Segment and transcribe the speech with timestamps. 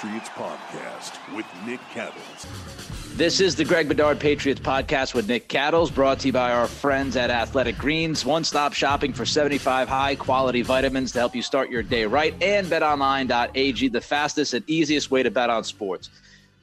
[0.00, 2.46] Patriots Podcast with Nick Cattles.
[3.16, 6.66] This is the Greg Bedard Patriots podcast with Nick Cattles, brought to you by our
[6.66, 8.24] friends at Athletic Greens.
[8.24, 12.34] One stop shopping for 75 high quality vitamins to help you start your day right.
[12.42, 16.08] And betonline.ag, the fastest and easiest way to bet on sports.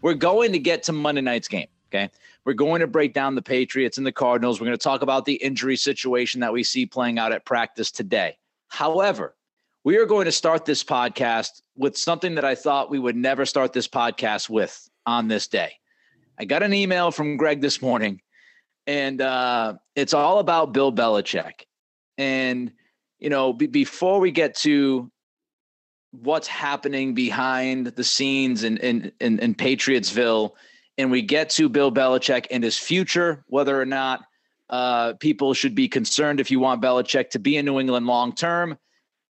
[0.01, 1.67] We're going to get to Monday night's game.
[1.89, 2.09] Okay.
[2.43, 4.59] We're going to break down the Patriots and the Cardinals.
[4.59, 7.91] We're going to talk about the injury situation that we see playing out at practice
[7.91, 8.39] today.
[8.67, 9.35] However,
[9.87, 13.45] we are going to start this podcast with something that I thought we would never
[13.45, 15.75] start this podcast with on this day.
[16.37, 18.19] I got an email from Greg this morning,
[18.85, 21.61] and uh, it's all about Bill Belichick.
[22.17, 22.73] And,
[23.19, 25.09] you know, be before we get to
[26.11, 30.51] what's happening behind the scenes in, in, in, in Patriotsville,
[30.97, 34.25] and we get to Bill Belichick and his future, whether or not
[34.69, 38.35] uh, people should be concerned if you want Belichick to be in New England long
[38.35, 38.77] term.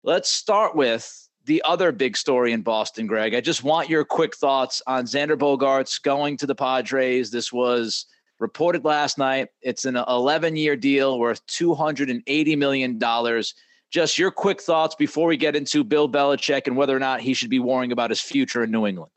[0.03, 3.35] Let's start with the other big story in Boston, Greg.
[3.35, 7.29] I just want your quick thoughts on Xander Bogaerts going to the Padres.
[7.29, 8.07] This was
[8.39, 9.49] reported last night.
[9.61, 13.43] It's an 11 year deal worth $280 million.
[13.91, 17.35] Just your quick thoughts before we get into Bill Belichick and whether or not he
[17.35, 19.11] should be worrying about his future in New England.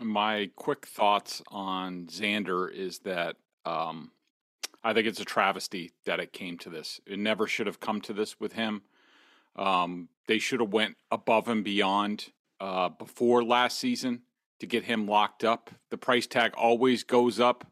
[0.00, 4.10] My quick thoughts on Xander is that um,
[4.82, 7.00] I think it's a travesty that it came to this.
[7.06, 8.82] It never should have come to this with him.
[9.56, 14.22] Um, they should have went above and beyond uh, before last season
[14.60, 15.70] to get him locked up.
[15.90, 17.66] The price tag always goes up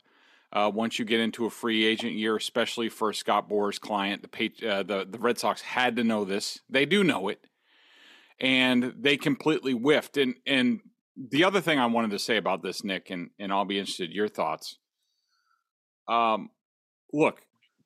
[0.52, 4.22] uh, once you get into a free agent year, especially for Scott Boras client.
[4.22, 6.60] The, uh, the the Red Sox had to know this.
[6.68, 7.46] They do know it,
[8.38, 10.16] and they completely whiffed.
[10.16, 10.80] And and
[11.16, 14.10] the other thing I wanted to say about this, Nick, and and I'll be interested
[14.10, 14.78] in your thoughts.
[16.06, 16.50] Um,
[17.12, 17.40] look,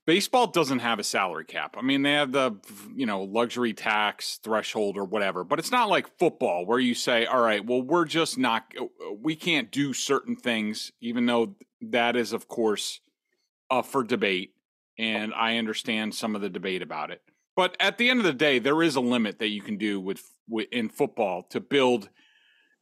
[0.07, 1.75] baseball doesn't have a salary cap.
[1.77, 2.57] I mean, they have the
[2.95, 7.27] you know luxury tax threshold or whatever, but it's not like football where you say,
[7.27, 8.73] "All right, well, we're just not
[9.21, 13.01] we can't do certain things," even though that is, of course,
[13.71, 14.55] up for debate,
[14.99, 17.23] and I understand some of the debate about it.
[17.55, 19.99] But at the end of the day, there is a limit that you can do
[19.99, 22.09] with, with in football to build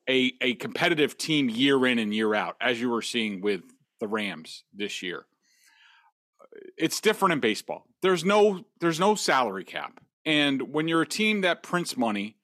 [0.08, 3.62] a a competitive team year in and year out, as you were seeing with
[4.00, 5.26] the Rams this year
[6.76, 7.86] it's different in baseball.
[8.02, 10.00] There's no there's no salary cap.
[10.26, 12.36] And when you're a team that prints money,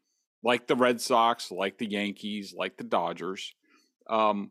[0.42, 3.54] like the Red Sox, like the Yankees, like the Dodgers,
[4.08, 4.50] um,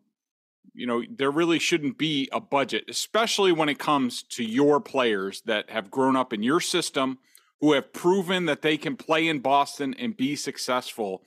[0.74, 5.42] you know, there really shouldn't be a budget, especially when it comes to your players
[5.46, 7.20] that have grown up in your system,
[7.60, 11.24] who have proven that they can play in Boston and be successful.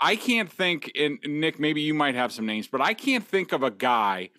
[0.00, 3.52] I can't think, and Nick, maybe you might have some names, but I can't think
[3.52, 4.30] of a guy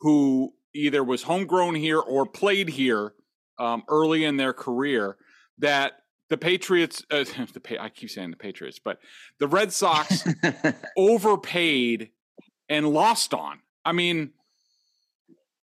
[0.00, 3.14] who either was homegrown here or played here
[3.58, 5.16] um, early in their career
[5.58, 5.92] that
[6.30, 8.98] the Patriots, uh, the I keep saying the Patriots, but
[9.38, 10.26] the Red Sox
[10.96, 12.10] overpaid
[12.68, 13.60] and lost on.
[13.84, 14.30] I mean,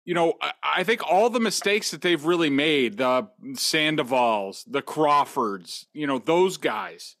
[0.05, 4.81] you know, I, I think all the mistakes that they've really made, the Sandovals, the
[4.81, 7.15] Crawfords, you know, those guys,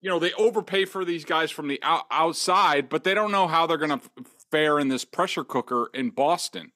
[0.00, 3.48] you know, they overpay for these guys from the out, outside, but they don't know
[3.48, 4.10] how they're going to
[4.50, 6.72] fare in this pressure cooker in Boston.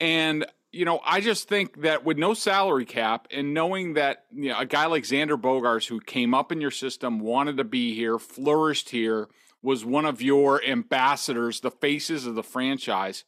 [0.00, 4.50] And you know, I just think that with no salary cap and knowing that you
[4.50, 7.94] know, a guy like Xander Bogaerts, who came up in your system, wanted to be
[7.94, 9.28] here, flourished here,
[9.62, 13.24] was one of your ambassadors, the faces of the franchise.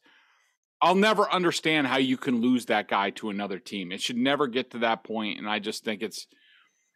[0.81, 3.91] I'll never understand how you can lose that guy to another team.
[3.91, 6.27] It should never get to that point, and I just think it's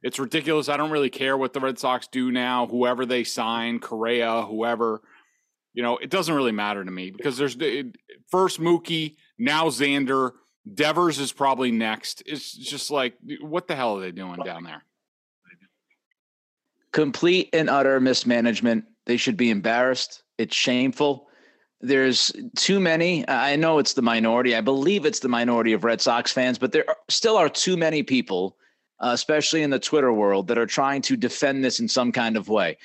[0.02, 0.70] it's ridiculous.
[0.70, 2.68] I don't really care what the Red Sox do now.
[2.68, 5.02] Whoever they sign, Correa, whoever,
[5.74, 7.58] you know, it doesn't really matter to me because there's
[8.30, 10.32] first Mookie, now Xander,
[10.74, 12.24] Devers is probably next.
[12.26, 14.84] It's just like, what the hell are they doing down there?
[16.96, 18.86] complete and utter mismanagement.
[19.06, 20.24] They should be embarrassed.
[20.38, 21.28] It's shameful.
[21.82, 23.28] There's too many.
[23.28, 24.56] I know it's the minority.
[24.56, 28.02] I believe it's the minority of Red Sox fans, but there still are too many
[28.02, 28.56] people,
[29.02, 32.38] uh, especially in the Twitter world, that are trying to defend this in some kind
[32.38, 32.78] of way.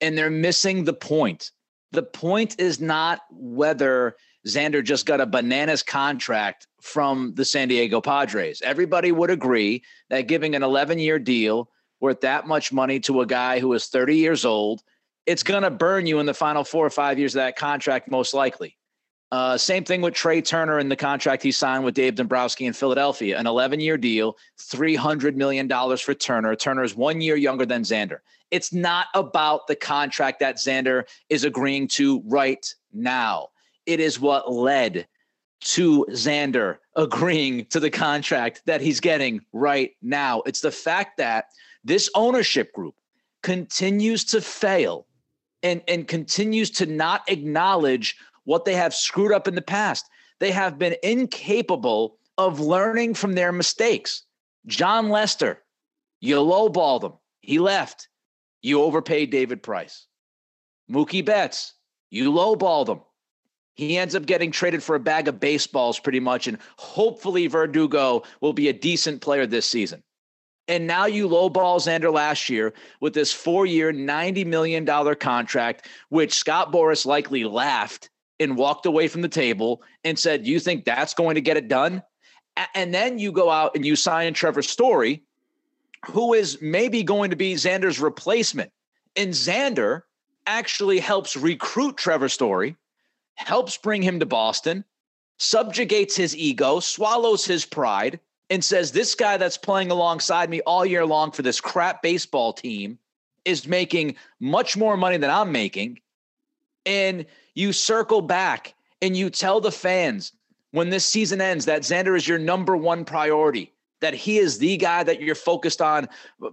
[0.00, 1.50] And they're missing the point.
[1.92, 8.00] The point is not whether Xander just got a bananas contract from the San Diego
[8.00, 8.62] Padres.
[8.62, 11.70] Everybody would agree that giving an 11 year deal
[12.00, 14.82] worth that much money to a guy who is 30 years old,
[15.26, 18.10] it's going to burn you in the final four or five years of that contract,
[18.10, 18.76] most likely.
[19.32, 22.72] Uh, same thing with Trea Turner and the contract he signed with Dave Dombrowski in
[22.72, 26.56] Philadelphia, an 11 year deal, $300 million for Turner.
[26.56, 28.18] Turner is one year younger than Xander.
[28.50, 33.48] It's not about the contract that Xander is agreeing to right now.
[33.86, 35.06] It is what led
[35.60, 40.42] to Xander agreeing to the contract that he's getting right now.
[40.46, 41.46] It's the fact that
[41.84, 42.94] this ownership group
[43.42, 45.06] continues to fail
[45.62, 50.06] and, and continues to not acknowledge what they have screwed up in the past.
[50.38, 54.22] They have been incapable of learning from their mistakes.
[54.66, 55.62] Jon Lester,
[56.20, 57.12] you lowballed him.
[57.40, 58.08] He left.
[58.62, 60.06] You overpaid David Price.
[60.90, 61.74] Mookie Betts,
[62.10, 63.00] you lowballed him.
[63.80, 66.46] He ends up getting traded for a bag of baseballs pretty much.
[66.46, 70.02] And hopefully Verdugo will be a decent player this season.
[70.68, 74.84] And now you lowball Xander last year with this four year, $90 million
[75.16, 80.60] contract, which Scott Boras likely laughed and walked away from the table and said, You
[80.60, 82.02] think that's going to get it done?
[82.74, 85.22] And then you go out and you sign Trevor Story,
[86.04, 88.70] who is maybe going to be Xander's replacement.
[89.16, 90.02] And Xander
[90.46, 92.76] actually helps recruit Trevor Story,
[93.40, 94.84] helps bring him to Boston,
[95.38, 98.20] subjugates his ego, swallows his pride,
[98.50, 102.52] and says this guy that's playing alongside me all year long for this crap baseball
[102.52, 102.98] team
[103.44, 106.00] is making much more money than I'm making.
[106.84, 110.32] And you circle back and you tell the fans
[110.72, 114.76] when this season ends that Xander is your number one priority, that he is the
[114.76, 116.08] guy that you're focused on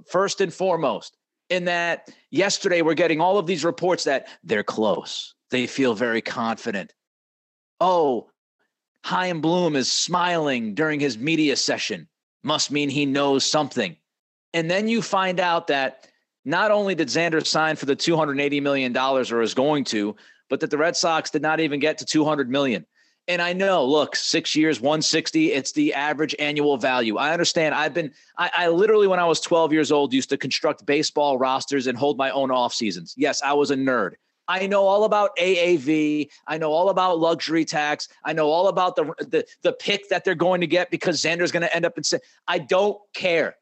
[0.06, 1.18] first and foremost.
[1.50, 5.34] And that yesterday we're getting all of these reports that they're close.
[5.52, 6.94] They feel very confident.
[7.80, 8.30] Oh,
[9.04, 12.08] Chaim Bloom is smiling during his media session.
[12.44, 13.96] Must mean he knows something.
[14.54, 16.08] And then you find out that
[16.46, 20.16] not only did Xander sign for the $280 million or is going to,
[20.50, 22.86] but that the Red Sox did not even get to 200 million.
[23.30, 27.18] And I know, look, six years, 160, it's the average annual value.
[27.18, 27.76] I understand.
[27.76, 31.38] I've been, I, I, literally, when I was 12 years old, used to construct baseball
[31.38, 33.14] rosters and hold my own off seasons.
[33.18, 34.14] Yes, I was a nerd.
[34.48, 36.30] I know all about AAV.
[36.48, 38.08] I know all about luxury tax.
[38.24, 41.52] I know all about the the, the pick that they're going to get because Xander's
[41.52, 42.04] going to end up in.
[42.48, 43.58] I don't care.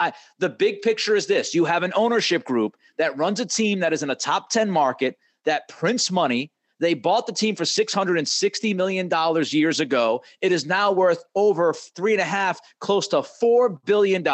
[0.00, 3.80] I, the big picture is this: you have an ownership group that runs a team
[3.80, 6.50] that is in a top ten market that prints money.
[6.78, 9.08] They bought the team for $660 million
[9.50, 10.24] years ago.
[10.40, 14.24] It is now worth over three and a half, close to $4 billion.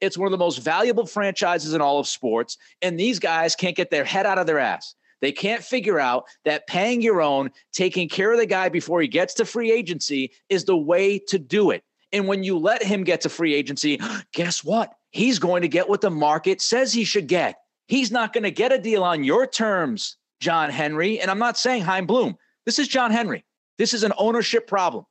[0.00, 2.58] It's one of the most valuable franchises in all of sports.
[2.82, 4.96] And these guys can't get their head out of their ass.
[5.20, 9.08] They can't figure out that paying your own, taking care of the guy before he
[9.08, 11.82] gets to free agency is the way to do it.
[12.12, 14.00] And when you let him get to free agency,
[14.32, 14.94] guess what?
[15.10, 17.56] He's going to get what the market says he should get.
[17.88, 21.20] He's not going to get a deal on your terms, John Henry.
[21.20, 22.36] And I'm not saying Chaim Bloom.
[22.64, 23.44] This is John Henry.
[23.78, 25.06] This is an ownership problem.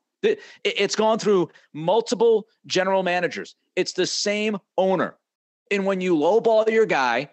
[0.63, 3.55] It's gone through multiple general managers.
[3.75, 5.17] It's the same owner.
[5.71, 7.29] And when you lowball your guy,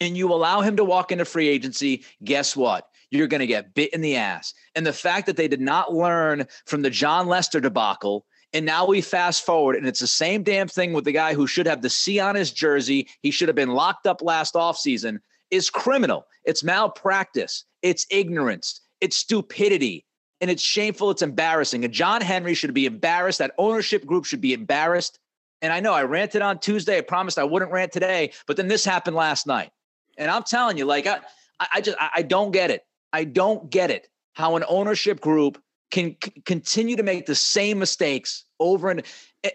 [0.00, 2.88] and you allow him to walk into free agency, guess what?
[3.10, 4.52] You're going to get bit in the ass.
[4.74, 8.86] And the fact that they did not learn from the Jon Lester debacle, and now
[8.86, 11.82] we fast forward, and it's the same damn thing with the guy who should have
[11.82, 13.08] the C on his jersey.
[13.22, 15.18] He should have been locked up last offseason,
[15.50, 16.26] is criminal.
[16.44, 17.64] It's malpractice.
[17.82, 18.80] It's ignorance.
[19.00, 20.04] It's stupidity.
[20.40, 21.10] And it's shameful.
[21.10, 21.84] It's embarrassing.
[21.84, 23.38] And John Henry should be embarrassed.
[23.38, 25.18] That ownership group should be embarrassed.
[25.62, 26.98] And I know I ranted on Tuesday.
[26.98, 29.70] I promised I wouldn't rant today, but then this happened last night.
[30.16, 31.20] And I'm telling you, like I,
[31.58, 32.84] I just I don't get it.
[33.12, 37.78] I don't get it how an ownership group can c- continue to make the same
[37.78, 39.02] mistakes over and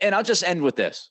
[0.01, 1.09] and I'll just end with this.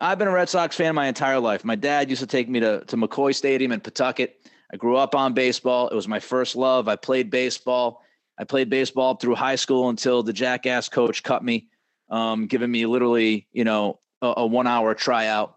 [0.00, 1.64] I've been a Red Sox fan my entire life.
[1.64, 4.50] My dad used to take me to, to McCoy Stadium in Pawtucket.
[4.72, 5.88] I grew up on baseball.
[5.88, 6.88] It was my first love.
[6.88, 8.02] I played baseball.
[8.36, 11.68] I played baseball through high school until the jackass coach cut me,
[12.10, 15.56] um, giving me literally, you know, a, a one hour tryout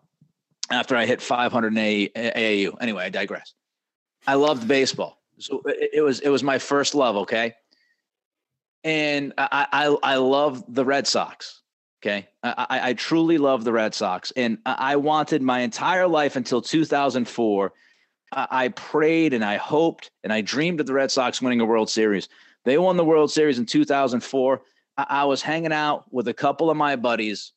[0.71, 2.77] after I hit 500 in a- AAU.
[2.81, 3.53] Anyway, I digress.
[4.25, 5.21] I loved baseball.
[5.39, 7.15] So it, it was it was my first love.
[7.17, 7.53] Okay,
[8.83, 11.61] and I I, I love the Red Sox.
[12.03, 12.27] Okay.
[12.43, 14.31] I, I, truly love the Red Sox.
[14.35, 17.73] And I, wanted my entire life until 2004.
[18.31, 21.89] I, prayed and I hoped and I dreamed of the Red Sox winning a World
[21.89, 22.29] Series.
[22.65, 24.61] They won the World Series in 2004.
[24.97, 27.53] I, I was hanging out with a couple of my buddies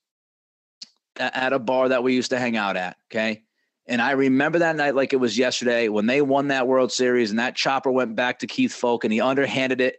[1.17, 2.97] at, a bar that we used to hang out at.
[3.11, 3.43] Okay.
[3.87, 7.31] And I remember that night like it was yesterday when they won that World Series
[7.31, 9.97] and that chopper went back to Keith Foulke and he underhanded it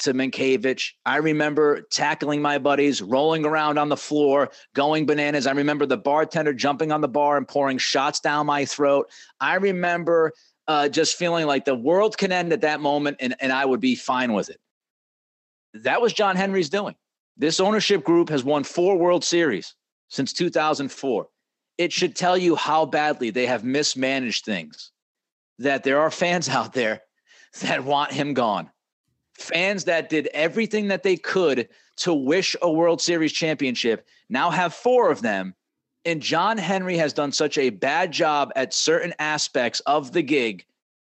[0.00, 0.92] to Mientkiewicz.
[1.04, 5.46] I remember tackling my buddies, rolling around on the floor, going bananas.
[5.46, 9.10] I remember the bartender jumping on the bar and pouring shots down my throat.
[9.40, 10.32] I remember
[10.68, 13.80] uh, just feeling like the world can end at that moment and, and I would
[13.80, 14.60] be fine with it.
[15.74, 16.94] That was John Henry's doing.
[17.36, 19.74] This ownership group has won four World Series
[20.08, 21.28] since 2004.
[21.76, 24.90] It should tell you how badly they have mismanaged things,
[25.58, 27.02] that there are fans out there
[27.60, 28.70] that want him gone
[29.38, 34.74] fans that did everything that they could to wish a World Series championship now have
[34.74, 35.54] four of them.
[36.04, 40.64] And John Henry has done such a bad job at certain aspects of the gig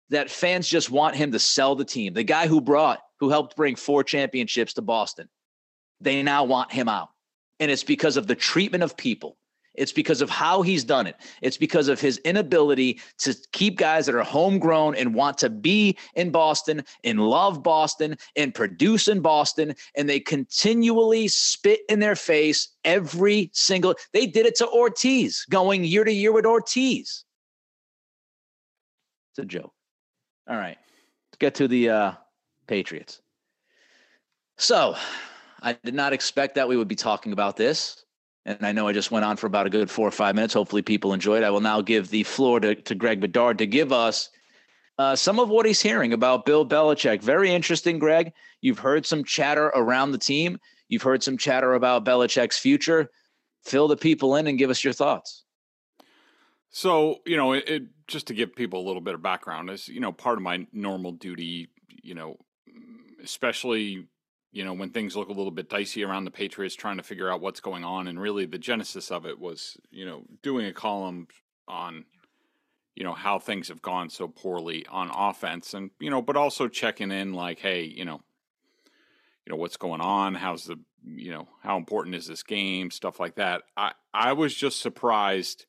[0.09, 2.13] that fans just want him to sell the team.
[2.13, 5.29] The guy who brought, who helped bring four championships to Boston,
[5.99, 7.09] they now want him out.
[7.63, 9.37] And it's because of the treatment of people.
[9.73, 11.15] It's because of how he's done it.
[11.41, 15.97] It's because of his inability to keep guys that are homegrown and want to be
[16.15, 19.75] in Boston and love Boston and produce in Boston.
[19.95, 23.95] And they continually spit in their face every single.
[24.11, 27.23] They did it to Ortiz, going year to year with Ortiz.
[29.31, 29.73] It's a joke.
[30.49, 30.77] All right,
[31.31, 32.11] let's get to the uh,
[32.67, 33.21] Patriots.
[34.57, 34.97] So,
[35.63, 38.03] I did not expect that we would be talking about this.
[38.45, 40.53] And I know I just went on for about a good four or five minutes.
[40.53, 41.43] Hopefully, people enjoyed.
[41.43, 44.29] I will now give the floor to, to Greg Bedard to give us
[44.99, 47.21] uh, some of what he's hearing about Bill Belichick.
[47.21, 48.33] Very interesting, Greg.
[48.59, 50.59] You've heard some chatter around the team.
[50.89, 53.09] You've heard some chatter about Belichick's future.
[53.63, 55.45] Fill the people in and give us your thoughts.
[56.69, 59.87] So, you know, it, it, just to give people a little bit of background is,
[59.87, 62.35] you know, part of my normal duty, you know,
[63.23, 64.07] especially
[64.53, 67.29] you know, when things look a little bit dicey around the Patriots, trying to figure
[67.29, 68.07] out what's going on.
[68.07, 71.27] And really, the genesis of it was, you know, doing a column
[71.67, 72.05] on,
[72.95, 76.67] you know, how things have gone so poorly on offense, and you know, but also
[76.67, 78.21] checking in, like, hey, you know,
[79.45, 80.35] you know, what's going on?
[80.35, 82.91] How's the, you know, how important is this game?
[82.91, 83.63] Stuff like that.
[83.75, 85.65] I I was just surprised,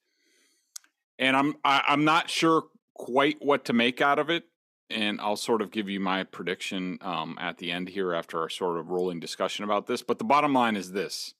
[1.18, 4.44] and I'm I, am i am not sure quite what to make out of it
[4.90, 8.48] and I'll sort of give you my prediction um, at the end here after our
[8.48, 10.02] sort of rolling discussion about this.
[10.02, 11.34] But the bottom line is this: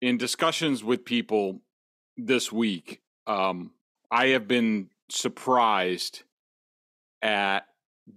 [0.00, 1.60] in discussions with people
[2.16, 3.72] this week, um,
[4.10, 6.22] I have been surprised
[7.22, 7.60] at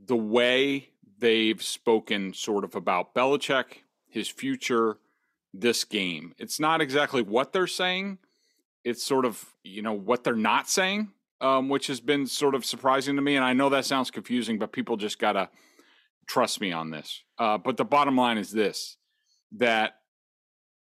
[0.05, 4.97] the way they've spoken, sort of about Belichick, his future,
[5.53, 6.33] this game.
[6.37, 8.17] It's not exactly what they're saying;
[8.83, 11.11] it's sort of you know what they're not saying
[11.41, 13.35] um, which has been sort of surprising to me.
[13.35, 15.49] And I know that sounds confusing, but people just got to
[16.27, 17.21] trust me on this.
[17.37, 18.97] Uh, but the bottom line is this
[19.55, 19.97] that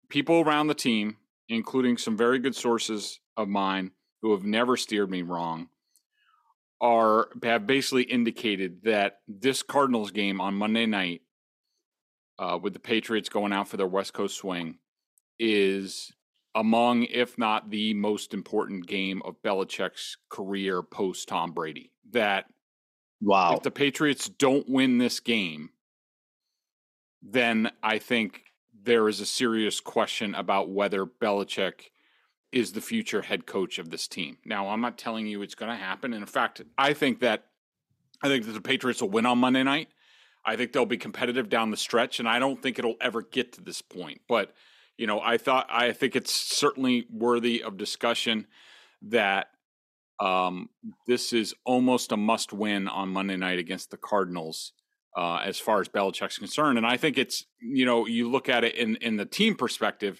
[0.10, 1.18] people around the team,
[1.50, 5.68] including some very good sources of mine who have never steered me wrong,
[6.80, 11.22] are have basically indicated that this Cardinals game on Monday night,
[12.40, 14.78] uh, with the Patriots going out for their West Coast swing,
[15.40, 16.12] is
[16.56, 21.92] among, if not the most important game of Belichick's career post Tom Brady.
[22.12, 22.46] That
[23.22, 25.70] wow, if the Patriots don't win this game,
[27.22, 28.44] then I think
[28.84, 31.92] there is a serious question about whether Belichick
[32.52, 34.38] is the future head coach of this team.
[34.46, 36.14] Now, I'm not telling you it's going to happen.
[36.14, 37.46] And in fact, I think that
[38.22, 39.90] I think that the Patriots will win on Monday night.
[40.46, 43.54] I think they'll be competitive down the stretch, and I don't think it'll ever get
[43.54, 44.22] to this point.
[44.28, 44.54] But
[44.98, 48.48] you know, I thought I think it's certainly worthy of discussion
[49.04, 49.48] that
[50.20, 50.70] um,
[51.08, 54.74] this is almost a must win on Monday night against the Cardinals.
[55.16, 58.64] Uh, as far as Belichick's concerned, and I think it's you know you look at
[58.64, 60.20] it in in the team perspective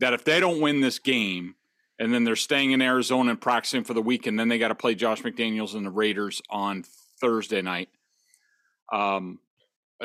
[0.00, 1.54] that if they don't win this game,
[2.00, 4.68] and then they're staying in Arizona and practicing for the week, and then they got
[4.68, 6.84] to play Josh McDaniels and the Raiders on
[7.20, 7.88] Thursday night.
[8.92, 9.38] Um,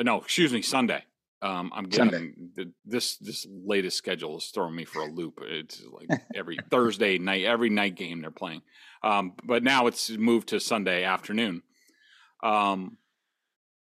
[0.00, 1.02] no, excuse me, Sunday.
[1.40, 5.38] Um, I'm getting the, this this latest schedule is throwing me for a loop.
[5.42, 8.62] It's like every Thursday night, every night game they're playing.
[9.04, 11.62] Um, but now it's moved to Sunday afternoon.
[12.42, 12.98] Um,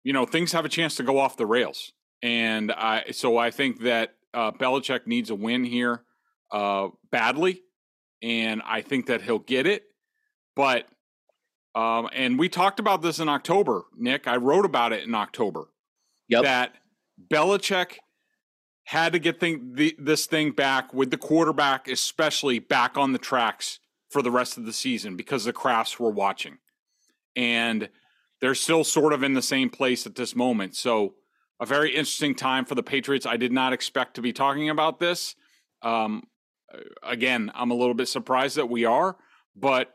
[0.02, 1.92] you know, things have a chance to go off the rails,
[2.22, 6.02] and I so I think that uh, Belichick needs a win here
[6.50, 7.60] uh, badly,
[8.22, 9.84] and I think that he'll get it.
[10.56, 10.86] But
[11.74, 14.26] um, and we talked about this in October, Nick.
[14.26, 15.64] I wrote about it in October.
[16.28, 16.44] Yep.
[16.44, 16.74] That
[17.28, 17.98] Belichick
[18.84, 23.18] had to get thing, the, this thing back with the quarterback, especially back on the
[23.18, 23.78] tracks
[24.10, 26.58] for the rest of the season because the Krafts were watching.
[27.34, 27.88] And
[28.40, 30.74] they're still sort of in the same place at this moment.
[30.76, 31.14] So,
[31.60, 33.24] a very interesting time for the Patriots.
[33.24, 35.36] I did not expect to be talking about this.
[35.80, 36.24] Um,
[37.04, 39.16] again, I'm a little bit surprised that we are,
[39.54, 39.94] but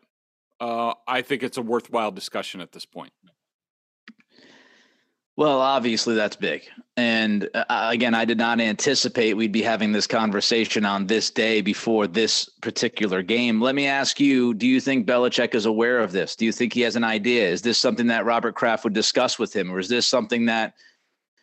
[0.61, 3.11] uh, I think it's a worthwhile discussion at this point.
[5.37, 6.63] Well, obviously that's big.
[6.97, 11.61] And uh, again, I did not anticipate we'd be having this conversation on this day
[11.61, 13.61] before this particular game.
[13.61, 16.35] Let me ask you, do you think Belichick is aware of this?
[16.35, 17.47] Do you think he has an idea?
[17.47, 19.71] Is this something that Robert Kraft would discuss with him?
[19.71, 20.73] Or is this something that,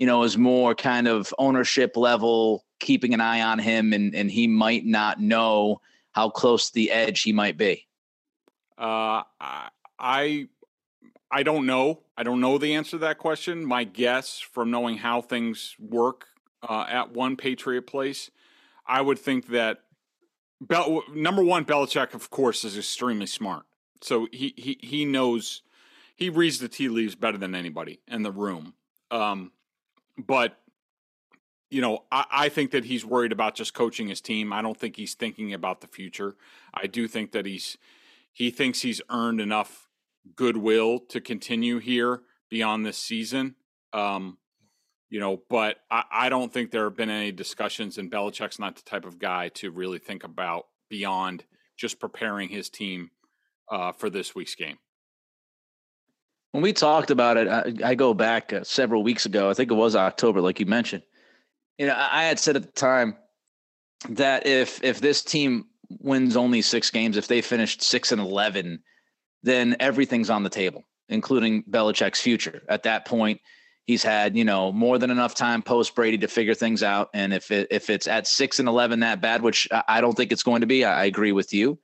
[0.01, 4.29] you know, is more kind of ownership level, keeping an eye on him and, and
[4.29, 7.87] he might not know how close the edge he might be?
[8.77, 9.23] Uh,
[10.01, 10.49] I
[11.31, 12.01] I don't know.
[12.17, 13.65] I don't know the answer to that question.
[13.65, 16.27] My guess from knowing how things work
[16.63, 18.31] uh, at one Patriot place,
[18.87, 19.81] I would think that
[21.13, 23.65] number one, Belichick, of course, is extremely smart.
[24.01, 25.63] So he he he knows
[26.15, 28.75] he reads the tea leaves better than anybody in the room.
[29.11, 29.53] Um,
[30.19, 30.59] but
[31.71, 34.53] you know, I, I think that he's worried about just coaching his team.
[34.53, 36.37] I don't think he's thinking about the future.
[36.73, 37.79] I do think that he's
[38.33, 39.84] he thinks he's earned enough
[40.37, 43.55] goodwill to continue here beyond this season.
[43.93, 44.39] Um,
[45.11, 48.75] you know, but I, I, don't think there have been any discussions, and Belichick's not
[48.75, 51.45] the type of guy to really think about beyond
[51.77, 53.11] just preparing his team
[53.71, 54.79] uh, for this week's game.
[56.53, 59.51] When we talked about it, I, I go back uh, several weeks ago.
[59.51, 61.03] I think it was October, like you mentioned.
[61.79, 63.17] You know, I had said at the time
[64.11, 68.83] that if if this team wins only six games, if they finished six and eleven
[69.45, 72.63] then everything's on the table, including Belichick's future.
[72.69, 73.41] At that point,
[73.85, 77.11] he's had you know more than enough time post Brady to figure things out.
[77.15, 80.33] And if it, if it's at six and eleven that bad, which I don't think
[80.33, 81.79] it's going to be, I, agree with you.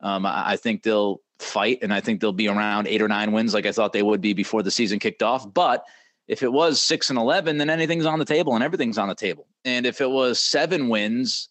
[0.00, 3.32] Um, I, I think they'll fight, and I think they'll be around eight or nine
[3.32, 5.52] wins, like I thought they would be before the season kicked off.
[5.52, 5.84] But
[6.28, 9.14] if it was six and eleven, then anything's on the table, and everything's on the
[9.14, 9.46] table.
[9.66, 11.50] And if it was seven wins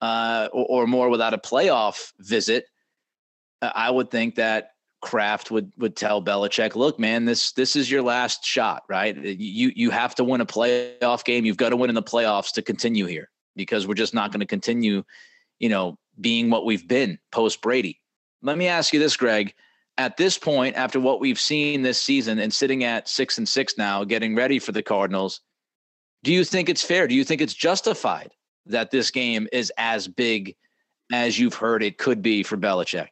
[0.00, 2.66] uh, or, or more without a playoff visit,
[3.60, 4.73] I would think that
[5.04, 9.14] Kraft would would tell Belichick, "Look, man, this this is your last shot, right?
[9.14, 11.44] You you have to win a playoff game.
[11.44, 14.40] You've got to win in the playoffs to continue here because we're just not going
[14.40, 15.04] to continue,
[15.58, 18.00] you know, being what we've been post Brady."
[18.40, 19.52] Let me ask you this, Greg.
[19.98, 23.76] At this point, after what we've seen this season and sitting at six and six
[23.76, 25.42] now, getting ready for the Cardinals,
[26.22, 27.06] do you think it's fair?
[27.06, 28.32] Do you think it's justified
[28.66, 30.56] that this game is as big
[31.12, 33.08] as you've heard it could be for Belichick?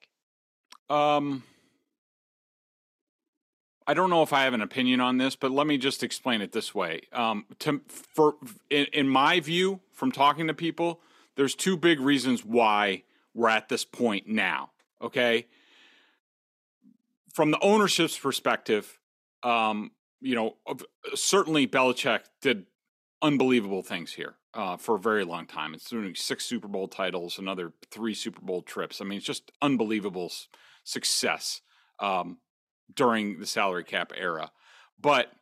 [0.88, 1.42] Um,
[3.86, 6.40] I don't know if I have an opinion on this, but let me just explain
[6.40, 7.02] it this way.
[7.12, 8.36] Um, to, for
[8.70, 11.00] in, in my view, from talking to people,
[11.36, 14.70] there's two big reasons why we're at this point now.
[15.00, 15.46] Okay,
[17.32, 18.98] from the ownership's perspective,
[19.42, 19.90] um,
[20.20, 20.56] you know,
[21.14, 22.66] certainly Belichick did
[23.20, 25.74] unbelievable things here uh, for a very long time.
[25.74, 29.00] It's doing six Super Bowl titles, another three Super Bowl trips.
[29.00, 30.30] I mean, it's just unbelievable
[30.84, 31.60] success.
[31.98, 32.38] Um,
[32.94, 34.50] during the salary cap era.
[35.00, 35.32] But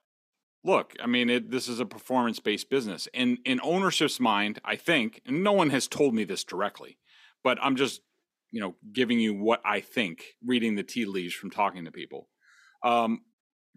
[0.65, 3.09] look, I mean, it, this is a performance based business.
[3.15, 6.99] And in ownership's mind, I think, and no one has told me this directly,
[7.43, 8.03] but I'm just,
[8.51, 12.29] you know, giving you what I think, reading the tea leaves from talking to people.
[12.83, 13.23] Um,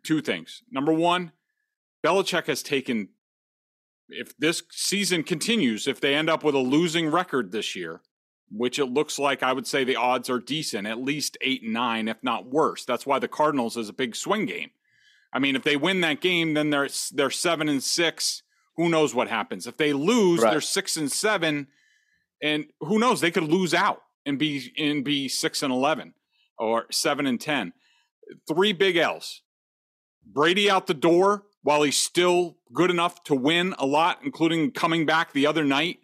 [0.03, 0.63] two things.
[0.71, 1.31] Number one,
[2.05, 3.09] Belichick has taken,
[4.09, 8.01] if this season continues, if they end up with a losing record this year,
[8.51, 11.73] which it looks like I would say the odds are decent, at least eight and
[11.73, 12.85] nine, if not worse.
[12.85, 14.71] That's why the Cardinals is a big swing game.
[15.33, 18.43] I mean, if they win that game, then they're they're seven and six.
[18.77, 19.67] Who knows what happens?
[19.67, 20.51] If they lose, right.
[20.51, 21.67] they're six and seven,
[22.41, 23.21] and who knows?
[23.21, 26.13] They could lose out and be and be six and eleven
[26.59, 27.73] or seven and ten.
[28.47, 29.41] Three big L's.
[30.25, 35.05] Brady out the door while he's still good enough to win a lot, including coming
[35.05, 35.99] back the other night.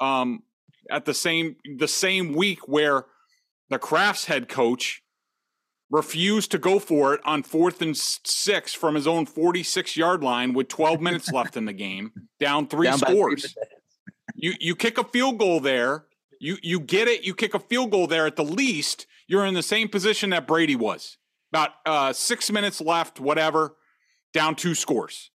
[0.00, 0.42] Um,
[0.90, 3.06] at the same the same week where
[3.68, 5.02] the Krafts head coach
[5.90, 10.54] refused to go for it on fourth and six from his own 46 yard line
[10.54, 13.54] with 12 minutes left in the game, down three down scores.
[14.34, 16.06] You you kick a field goal there,
[16.40, 19.54] you you get it, you kick a field goal there at the least, you're in
[19.54, 21.18] the same position that Brady was.
[21.52, 23.74] About uh, six minutes left, whatever,
[24.32, 25.30] down two scores.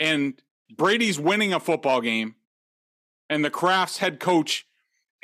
[0.00, 0.40] And
[0.76, 2.34] Brady's winning a football game,
[3.30, 4.66] and the Krafts head coach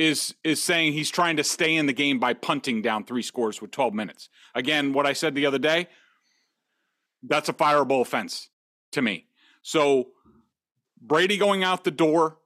[0.00, 3.60] is is saying he's trying to stay in the game by punting down three scores
[3.60, 4.30] with 12 minutes.
[4.54, 5.88] Again, what I said the other day,
[7.22, 8.48] that's a fireable offense
[8.92, 9.26] to me.
[9.60, 10.08] So
[11.02, 12.38] Brady going out the door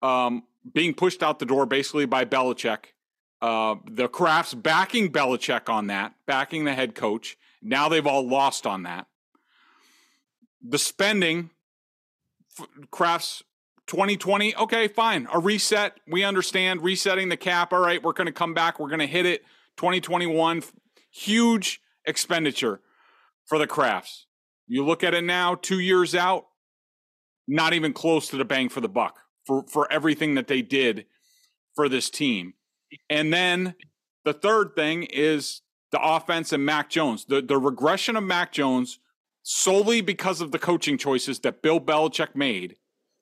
[0.00, 2.84] um, being pushed out the door basically by Belichick.
[3.42, 7.36] Uh, the Krafts backing Belichick on that, backing the head coach.
[7.60, 9.08] Now they've all lost on that.
[10.62, 11.50] The spending,
[12.92, 13.42] Krafts
[13.86, 15.28] 2020, okay, fine.
[15.32, 15.98] A reset.
[16.08, 17.72] We understand resetting the cap.
[17.72, 18.80] All right, we're going to come back.
[18.80, 19.42] We're going to hit it.
[19.76, 20.62] 2021,
[21.12, 22.80] huge expenditure
[23.44, 24.24] for the Krafts.
[24.66, 26.46] You look at it now, two years out,
[27.46, 31.06] not even close to the bang for the buck for, for everything that they did
[31.74, 32.54] for this team.
[33.08, 33.74] And then
[34.24, 37.24] the third thing is the offense and Mac Jones.
[37.26, 38.98] The the regression of Mac Jones
[39.42, 42.76] solely because of the coaching choices that Bill Belichick made.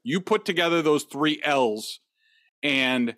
[0.05, 1.99] You put together those three L's,
[2.63, 3.17] and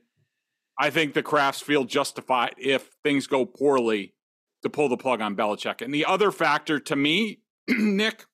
[0.79, 4.14] I think the Krafts feel justified if things go poorly
[4.62, 5.83] to pull the plug on Belichick.
[5.83, 8.25] And the other factor to me, Nick,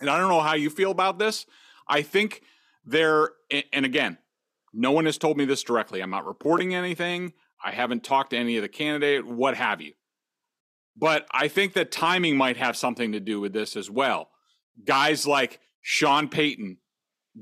[0.00, 1.44] and I don't know how you feel about this,
[1.88, 2.42] I think
[2.84, 3.30] there,
[3.72, 4.18] and again,
[4.72, 6.00] no one has told me this directly.
[6.00, 7.32] I'm not reporting anything.
[7.64, 9.94] I haven't talked to any of the candidate, what have you.
[10.96, 14.30] But I think that timing might have something to do with this as well.
[14.84, 16.78] Guys like Sean Payton,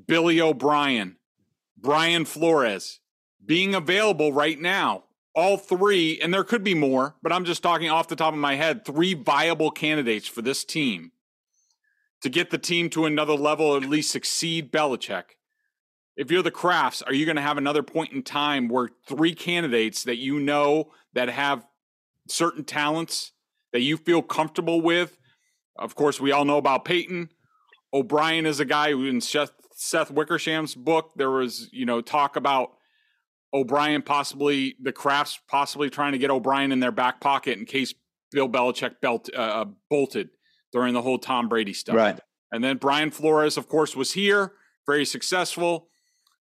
[0.07, 1.17] Billy O'Brien,
[1.77, 3.01] Brian Flores
[3.45, 5.05] being available right now.
[5.35, 8.41] All three, and there could be more, but I'm just talking off the top of
[8.41, 11.13] my head, three viable candidates for this team
[12.23, 15.37] to get the team to another level, or at least succeed Belichick.
[16.17, 19.35] If you're the Krafts, are you going to have another point in time where three
[19.35, 21.67] candidates that you know that have
[22.27, 23.33] certain talents
[23.73, 25.19] that you feel comfortable with?
[25.79, 27.29] Of course, we all know about Payton.
[27.93, 29.21] O'Brien is a guy who, in
[29.79, 32.73] Seth Wickersham's book, there was you know talk about
[33.53, 37.95] O'Brien possibly the Krafts possibly trying to get O'Brien in their back pocket in case
[38.33, 40.31] Bill Belichick belt, uh, uh bolted
[40.73, 41.95] during the whole Tom Brady stuff.
[41.95, 42.19] Right.
[42.51, 44.53] And then Brian Flores, of course, was here,
[44.87, 45.89] very successful,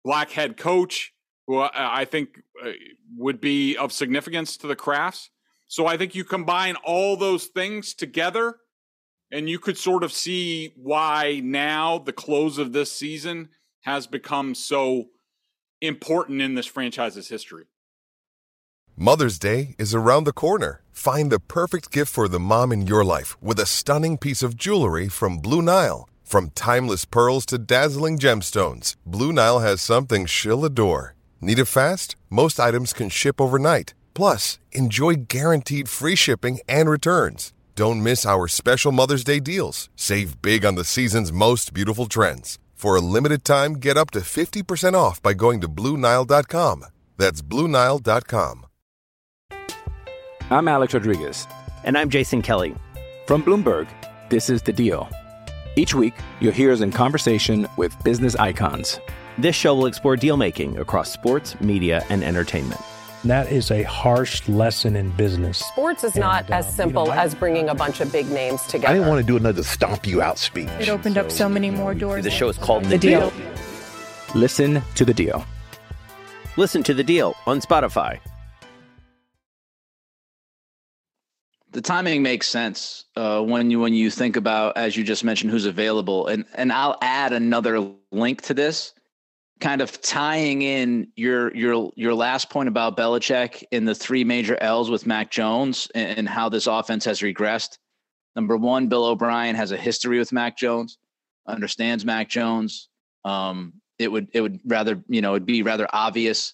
[0.03, 1.13] black head coach,
[1.47, 2.71] who I think uh,
[3.15, 5.29] would be of significance to the Krafts.
[5.67, 8.57] So I think you combine all those things together,
[9.31, 13.49] and you could sort of see why now the close of this season
[13.81, 15.05] has become so
[15.81, 17.65] important in this franchise's history.
[18.95, 20.81] Mother's Day is around the corner.
[20.91, 24.57] Find the perfect gift for the mom in your life with a stunning piece of
[24.57, 26.09] jewelry from Blue Nile.
[26.23, 31.15] From timeless pearls to dazzling gemstones, Blue Nile has something she'll adore.
[31.39, 32.15] Need it fast?
[32.29, 33.93] Most items can ship overnight.
[34.15, 37.53] Plus, enjoy guaranteed free shipping and returns.
[37.77, 39.89] Don't miss our special Mother's Day deals.
[39.95, 42.57] Save big on the season's most beautiful trends.
[42.73, 46.85] For a limited time, get up to 50% off by going to Bluenile.com.
[47.17, 48.65] That's Bluenile.com.
[50.49, 51.47] I'm Alex Rodriguez.
[51.83, 52.73] And I'm Jason Kelly.
[53.27, 53.87] From Bloomberg,
[54.29, 55.07] this is The Deal.
[55.75, 58.99] Each week, you'll hear us in conversation with business icons.
[59.37, 62.81] This show will explore deal making across sports, media, and entertainment.
[63.25, 65.57] That is a harsh lesson in business.
[65.57, 68.29] Sports is not as um, simple you know, I- as bringing a bunch of big
[68.29, 68.87] names together.
[68.89, 70.69] I didn't want to do another stomp you out speech.
[70.79, 72.23] It opened up so many more doors.
[72.23, 73.33] The show is called The Deal.
[74.35, 75.45] Listen to The Deal.
[76.57, 78.19] Listen to the deal on Spotify.
[81.71, 85.51] the timing makes sense uh, when you when you think about as you just mentioned
[85.51, 88.93] who's available and and I'll add another link to this
[89.59, 94.57] kind of tying in your your your last point about Belichick in the three major
[94.61, 97.77] L's with Mac Jones and, and how this offense has regressed.
[98.35, 100.97] Number one, Bill O'Brien has a history with Mac Jones,
[101.47, 102.89] understands Mac Jones.
[103.25, 106.53] Um, it would it would rather you know it'd be rather obvious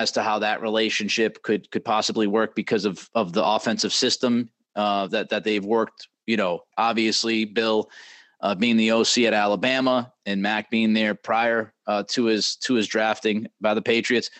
[0.00, 4.48] as to how that relationship could could possibly work because of of the offensive system
[4.76, 6.08] uh, that that they've worked.
[6.26, 7.90] You know, obviously Bill
[8.40, 12.74] uh, being the OC at Alabama and Mac being there prior uh, to his to
[12.74, 14.30] his drafting by the Patriots,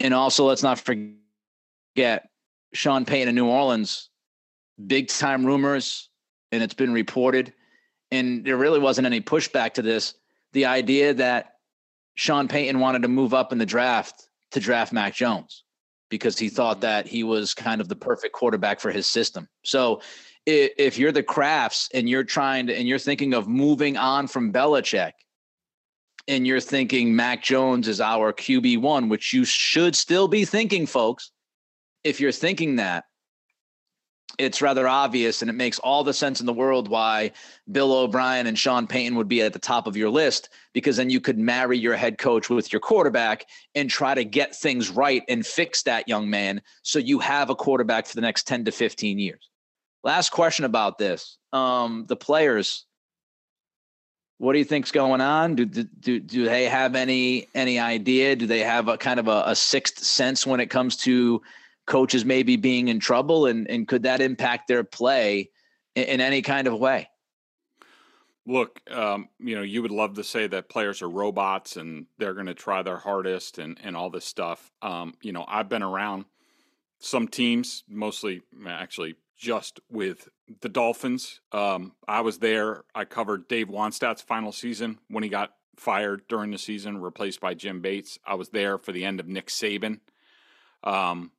[0.00, 2.28] and also let's not forget
[2.72, 4.10] Sean Payton in New Orleans,
[4.86, 6.08] big time rumors,
[6.52, 7.52] and it's been reported,
[8.10, 10.14] and there really wasn't any pushback to this.
[10.52, 11.54] The idea that
[12.16, 15.64] Sean Payton wanted to move up in the draft to draft Mac Jones
[16.08, 19.48] because he thought that he was kind of the perfect quarterback for his system.
[19.64, 20.02] So
[20.46, 24.52] if you're the Krafts and you're trying to and you're thinking of moving on from
[24.52, 25.12] Belichick
[26.28, 31.30] and you're thinking Mac Jones is our QB1, which you should still be thinking, folks.
[32.04, 33.04] If you're thinking that,
[34.38, 37.32] it's rather obvious and it makes all the sense in the world why
[37.70, 41.10] Bill O'Brien and Sean Payton would be at the top of your list because then
[41.10, 45.22] you could marry your head coach with your quarterback and try to get things right
[45.28, 48.72] and fix that young man so you have a quarterback for the next 10 to
[48.72, 49.49] 15 years.
[50.02, 51.38] Last question about this.
[51.52, 52.86] Um, the players
[54.38, 55.54] What do you think's going on?
[55.54, 58.34] Do, do do they have any any idea?
[58.36, 61.42] Do they have a kind of a, a sixth sense when it comes to
[61.84, 65.50] coaches maybe being in trouble, and and could that impact their play
[65.94, 67.10] in, in any kind of way?
[68.46, 72.32] Look, um, you know, you would love to say that players are robots and they're
[72.32, 74.72] going to try their hardest and and all this stuff.
[74.80, 76.24] Um, you know, I've been around
[76.98, 80.28] some teams, mostly actually just with
[80.60, 81.40] the Dolphins.
[81.50, 82.84] Um, I was there.
[82.94, 87.54] I covered Dave Wannstedt's final season when he got fired during the season, replaced by
[87.54, 88.18] Jim Bates.
[88.26, 90.00] I was there for the end of Nick Saban.
[90.84, 91.32] Um,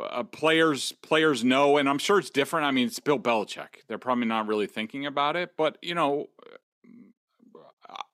[0.00, 2.66] uh, players players know, and I'm sure it's different.
[2.66, 3.82] I mean, it's Bill Belichick.
[3.88, 6.28] They're probably not really thinking about it, but you know,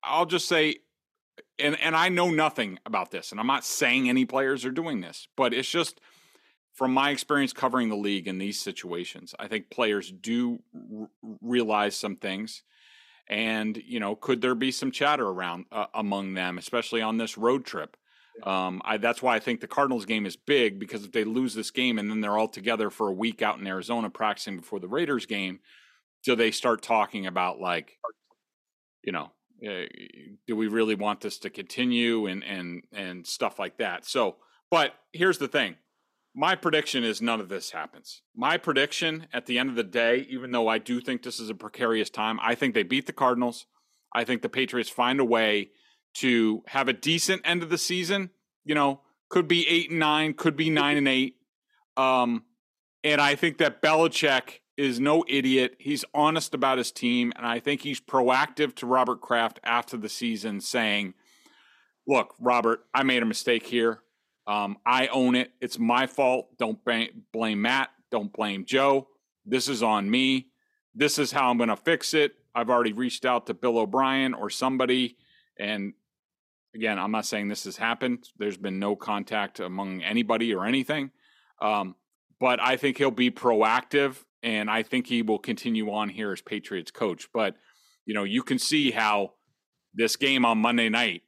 [0.03, 0.77] I'll just say,
[1.59, 5.03] and and I know nothing about this, and I'm not saying any players are doing
[5.03, 6.01] this, but it's just
[6.77, 11.09] from my experience covering the league in these situations, I think players do r-
[11.41, 12.63] realize some things.
[13.29, 17.37] And, you know, could there be some chatter around uh, among them, especially on this
[17.37, 17.97] road trip?
[18.43, 21.55] Um, I, that's why I think the Cardinals game is big because if they lose
[21.55, 24.79] this game and then they're all together for a week out in Arizona practicing before
[24.79, 25.61] the Raiders game,
[26.23, 27.99] do they start talking about like,
[29.03, 29.33] you know,
[29.67, 29.87] uh,
[30.47, 34.05] do we really want this to continue and and and stuff like that?
[34.05, 34.37] So,
[34.71, 35.77] but here's the thing:
[36.39, 38.21] my prediction is none of this happens.
[38.37, 41.49] My prediction at the end of the day, even though I do think this is
[41.49, 43.65] a precarious time, I think they beat the Cardinals.
[44.15, 45.71] I think the Patriots find a way
[46.19, 48.31] to have a decent end of the season.
[48.67, 51.37] You know, could be eight and nine, could be nine and eight.
[51.97, 52.45] Um,
[53.03, 55.77] and I think that Belichick is no idiot.
[55.79, 57.33] He's honest about his team.
[57.37, 61.15] And I think he's proactive to Robert Kraft after the season saying,
[62.07, 64.01] look, Robert, I made a mistake here.
[64.47, 65.53] Um, I own it.
[65.61, 66.57] It's my fault.
[66.59, 66.79] Don't
[67.33, 67.91] blame Matt.
[68.11, 69.09] Don't blame Joe.
[69.45, 70.49] This is on me.
[70.95, 72.33] This is how I'm going to fix it.
[72.55, 75.17] I've already reached out to Bill O'Brien or somebody.
[75.59, 75.93] And
[76.75, 78.29] again, I'm not saying this has happened.
[78.39, 81.11] There's been no contact among anybody or anything.
[81.61, 81.97] Um,
[82.39, 86.41] but I think he'll be proactive and I think he will continue on here as
[86.41, 87.29] Patriots coach.
[87.35, 87.57] But,
[88.05, 89.33] you know, you can see how
[89.95, 91.23] this game on Monday night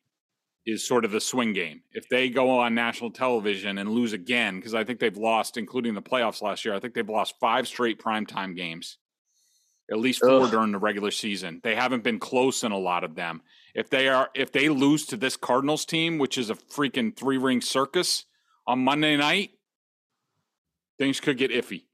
[0.69, 1.81] is sort of the swing game.
[1.93, 5.95] If they go on national television and lose again, because I think they've lost, including
[5.95, 8.99] the playoffs last year, I think they've lost five straight primetime games,
[9.91, 10.51] at least four Ugh.
[10.51, 11.61] during the regular season.
[11.65, 13.41] They haven't been close in a lot of them.
[13.75, 17.39] If they are, if they lose to this Cardinals team, which is a freaking three
[17.39, 18.27] ring circus
[18.67, 19.53] on Monday night,
[20.99, 21.85] things could get iffy.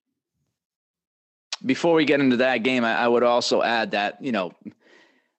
[1.65, 4.53] Before we get into that game, I, I would also add that you know.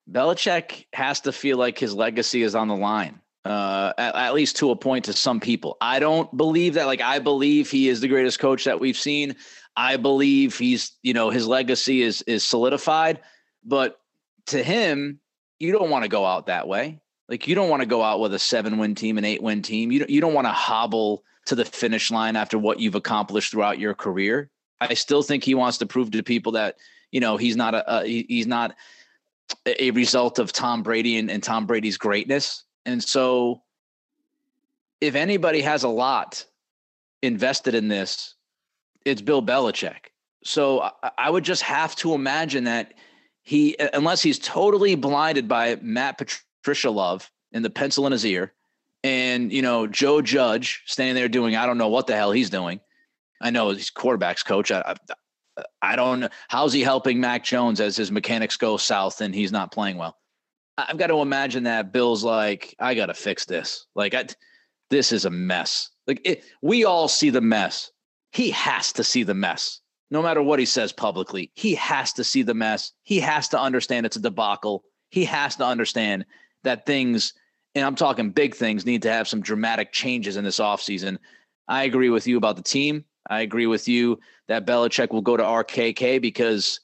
[0.08, 4.56] Belichick has to feel like his legacy is on the line uh, at, at, least
[4.56, 5.76] to a point to some people.
[5.80, 6.86] I don't believe that.
[6.86, 9.36] Like, I believe he is the greatest coach that we've seen.
[9.76, 13.20] I believe he's, you know, his legacy is is solidified.
[13.64, 13.98] But
[14.46, 15.20] to him,
[15.58, 17.00] you don't want to go out that way.
[17.28, 19.62] Like, you don't want to go out with a seven win team, an eight win
[19.62, 19.90] team.
[19.90, 23.52] You don't, you don't want to hobble to the finish line after what you've accomplished
[23.52, 24.50] throughout your career.
[24.80, 26.76] I still think he wants to prove to people that
[27.10, 28.74] you know he's not a, a he's not
[29.64, 32.64] a result of Tom Brady and, and Tom Brady's greatness.
[32.86, 33.62] And so,
[35.00, 36.46] if anybody has a lot
[37.20, 38.34] invested in this,
[39.04, 40.10] it's Bill Belichick.
[40.44, 42.94] So I, would just have to imagine that
[43.42, 48.52] he, unless he's totally blinded by Matt Patricia Love and the pencil in his ear,
[49.02, 52.50] and you know Joe Judge standing there doing I don't know what the hell he's
[52.50, 52.80] doing.
[53.40, 54.70] I know he's quarterbacks coach.
[54.70, 54.96] I,
[55.56, 59.34] I, I don't know how's he helping Mac Jones as his mechanics go south and
[59.34, 60.16] he's not playing well.
[60.78, 63.86] I've got to imagine that Bill's like, I got to fix this.
[63.94, 64.26] Like, I,
[64.90, 65.90] this is a mess.
[66.06, 67.90] Like, it, we all see the mess.
[68.32, 69.80] He has to see the mess.
[70.10, 72.92] No matter what he says publicly, he has to see the mess.
[73.02, 74.84] He has to understand it's a debacle.
[75.10, 76.26] He has to understand
[76.62, 77.32] that things,
[77.74, 81.18] and I'm talking big things, need to have some dramatic changes in this offseason.
[81.66, 83.04] I agree with you about the team.
[83.28, 86.80] I agree with you that Belichick will go to RKK because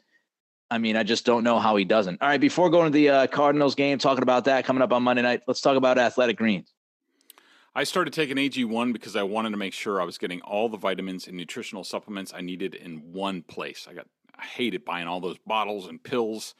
[0.73, 2.23] I mean, I just don't know how he doesn't.
[2.23, 5.03] All right, before going to the uh, Cardinals game, talking about that coming up on
[5.03, 6.73] Monday night, let's talk about Athletic Greens.
[7.75, 10.79] I started taking AG1 because I wanted to make sure I was getting all the
[10.79, 13.87] vitamins and nutritional supplements I needed in one place.
[13.87, 16.55] I got I hated buying all those bottles and pills.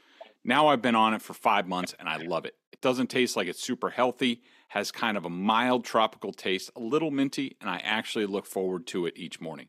[0.45, 2.55] Now I've been on it for 5 months and I love it.
[2.71, 6.81] It doesn't taste like it's super healthy, has kind of a mild tropical taste, a
[6.81, 9.69] little minty, and I actually look forward to it each morning.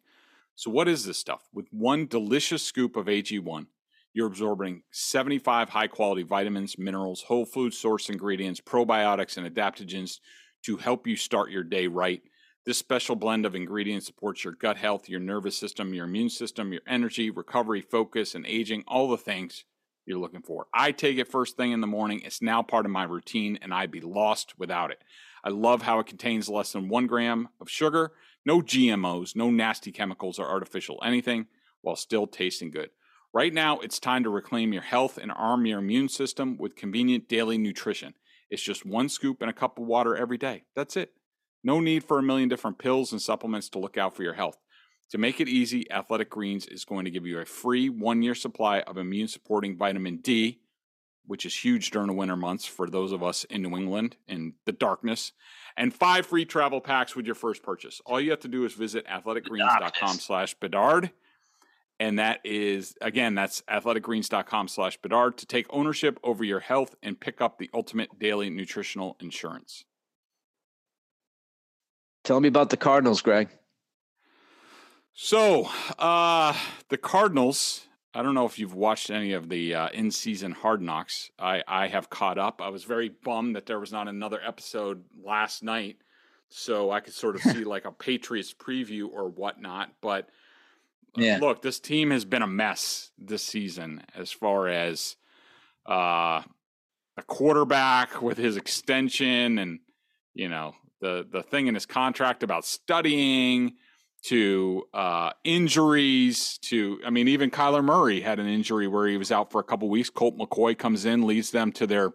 [0.55, 1.47] So what is this stuff?
[1.53, 3.67] With one delicious scoop of AG1,
[4.13, 10.19] you're absorbing 75 high quality vitamins, minerals, whole food source ingredients, probiotics, and adaptogens
[10.63, 12.21] to help you start your day right.
[12.65, 16.71] This special blend of ingredients supports your gut health, your nervous system, your immune system,
[16.71, 19.65] your energy, recovery, focus, and aging, all the things
[20.05, 20.67] you're looking for.
[20.73, 22.21] I take it first thing in the morning.
[22.23, 25.03] It's now part of my routine, and I'd be lost without it.
[25.43, 28.11] I love how it contains less than one gram of sugar,
[28.45, 31.47] no GMOs, no nasty chemicals or artificial anything,
[31.81, 32.91] while still tasting good.
[33.33, 37.27] Right now, it's time to reclaim your health and arm your immune system with convenient
[37.27, 38.13] daily nutrition.
[38.51, 40.65] It's just one scoop and a cup of water every day.
[40.75, 41.13] That's it.
[41.63, 44.57] No need for a million different pills and supplements to look out for your health.
[45.09, 48.35] To make it easy, Athletic Greens is going to give you a free one year
[48.35, 50.59] supply of immune supporting vitamin D,
[51.25, 54.53] which is huge during the winter months for those of us in New England in
[54.65, 55.31] the darkness,
[55.75, 57.99] and five free travel packs with your first purchase.
[58.05, 61.11] All you have to do is visit athleticgreens.com slash bedard.
[62.03, 67.17] And that is, again, that's athleticgreens.com slash bedard to take ownership over your health and
[67.17, 69.85] pick up the ultimate daily nutritional insurance.
[72.25, 73.47] Tell me about the Cardinals, Greg.
[75.13, 76.53] So, uh,
[76.89, 80.81] the Cardinals, I don't know if you've watched any of the uh, in season hard
[80.81, 81.31] knocks.
[81.39, 82.61] I, I have caught up.
[82.61, 85.99] I was very bummed that there was not another episode last night
[86.49, 89.91] so I could sort of see like a Patriots preview or whatnot.
[90.01, 90.27] But
[91.15, 91.37] yeah.
[91.39, 95.15] look, this team has been a mess this season as far as
[95.89, 96.41] uh,
[97.17, 99.79] a quarterback with his extension and,
[100.33, 103.73] you know, the, the thing in his contract about studying
[104.23, 109.31] to uh, injuries to I mean even Kyler Murray had an injury where he was
[109.31, 110.09] out for a couple weeks.
[110.09, 112.13] Colt McCoy comes in, leads them to their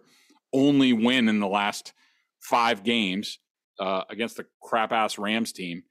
[0.51, 1.93] only win in the last
[2.39, 3.37] five games
[3.79, 5.83] uh, against the crap ass Rams team.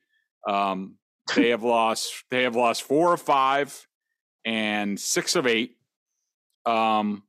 [0.48, 0.96] Um,
[1.34, 3.86] they have lost they have lost four of five
[4.44, 5.76] and six of eight.
[6.66, 7.22] Um,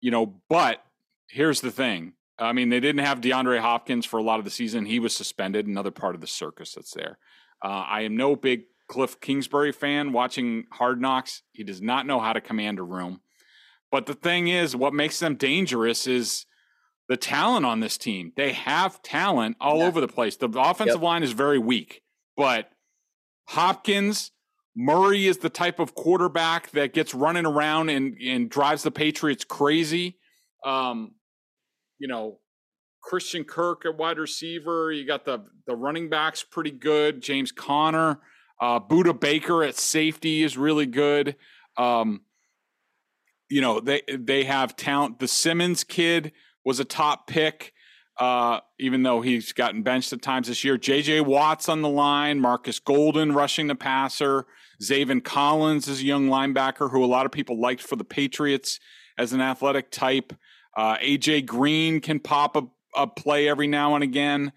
[0.00, 0.82] you know, but
[1.28, 2.14] here's the thing.
[2.38, 4.86] I mean, they didn't have DeAndre Hopkins for a lot of the season.
[4.86, 7.18] He was suspended, another part of the circus that's there.
[7.64, 11.42] Uh, I am no big Kliff Kingsbury fan watching Hard Knocks.
[11.52, 13.20] He does not know how to command a room.
[13.90, 16.46] But the thing is, what makes them dangerous is
[17.08, 18.32] the talent on this team.
[18.36, 19.86] They have talent all yeah.
[19.86, 20.36] over the place.
[20.36, 21.02] The offensive yep.
[21.02, 22.02] line is very weak,
[22.38, 22.70] but
[23.48, 24.30] Hopkins,
[24.74, 29.44] Murray is the type of quarterback that gets running around and, and drives the Patriots
[29.44, 30.16] crazy.
[30.64, 31.16] Um,
[31.98, 32.38] you know,
[33.02, 34.92] Christian Kirk at wide receiver.
[34.92, 37.20] You got the the running backs pretty good.
[37.20, 38.20] James Conner,
[38.60, 41.36] uh, Baker at safety is really good.
[41.76, 42.20] Um,
[43.48, 45.18] you know they they have talent.
[45.18, 46.32] The Simmons kid
[46.64, 47.72] was a top pick,
[48.18, 50.76] uh, even though he's gotten benched at times this year.
[50.76, 51.20] J.J.
[51.20, 54.46] Watts on the line, Marcus Golden rushing the passer,
[54.82, 58.78] Zaven Collins is a young linebacker who a lot of people liked for the Patriots
[59.16, 60.32] as an athletic type.
[60.76, 64.52] Uh, AJ Green can pop a a play every now and again.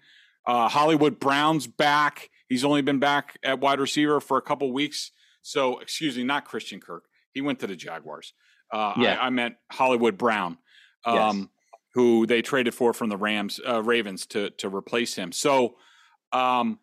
[0.46, 2.30] Uh, Hollywood Brown's back.
[2.48, 5.12] He's only been back at wide receiver for a couple weeks.
[5.42, 7.04] So, excuse me, not Christian Kirk.
[7.32, 8.34] He went to the Jaguars.
[8.70, 9.14] Uh, yeah.
[9.14, 10.58] I, I, meant Hollywood Brown,
[11.04, 11.46] um, yes.
[11.94, 15.32] Who they traded for from the Rams, uh, Ravens to to replace him.
[15.32, 15.76] So,
[16.32, 16.78] um,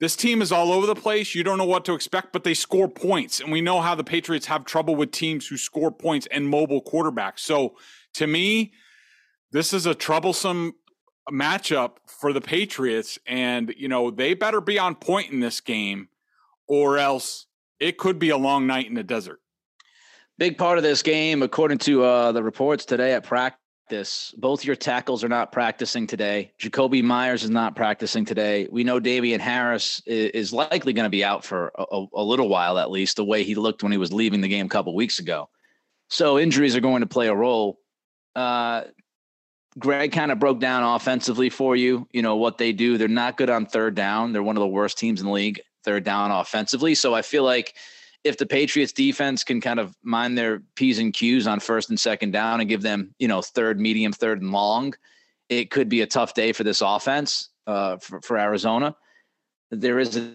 [0.00, 1.34] this team is all over the place.
[1.34, 4.04] You don't know what to expect, but they score points, and we know how the
[4.04, 7.40] Patriots have trouble with teams who score points and mobile quarterbacks.
[7.40, 7.76] So,
[8.14, 8.72] to me,
[9.52, 10.74] this is a troublesome
[11.30, 16.08] matchup for the Patriots, and you know they better be on point in this game,
[16.66, 17.46] or else
[17.78, 19.40] it could be a long night in the desert.
[20.38, 23.61] Big part of this game, according to uh, the reports today at practice,
[24.36, 26.52] both your tackles are not practicing today.
[26.58, 28.68] Jakobi Myers is not practicing today.
[28.70, 32.78] We know Damien Harris is, likely going to be out for a, a, little while,
[32.78, 35.18] at least the way he looked when he was leaving the game a couple weeks
[35.18, 35.48] ago.
[36.08, 37.78] So injuries are going to play a role.
[38.34, 38.82] Uh,
[39.78, 42.98] Greg kind of broke down offensively for you, you know, what they do.
[42.98, 44.32] They're not good on third down.
[44.32, 46.94] They're one of the worst teams in the league, third down offensively.
[46.94, 47.74] So I feel like
[48.24, 51.98] if the Patriots defense can kind of mind their P's and Q's on first and
[51.98, 54.94] second down and give them, you know, third, medium, third, and long,
[55.48, 58.94] it could be a tough day for this offense uh, for, for Arizona.
[59.70, 60.32] There is a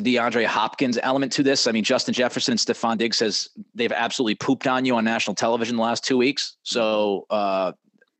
[0.00, 1.66] DeAndre Hopkins element to this.
[1.66, 5.34] I mean, Justin Jefferson and Stefon Diggs says they've absolutely pooped on you on national
[5.34, 6.56] television the last two weeks.
[6.64, 7.72] So uh,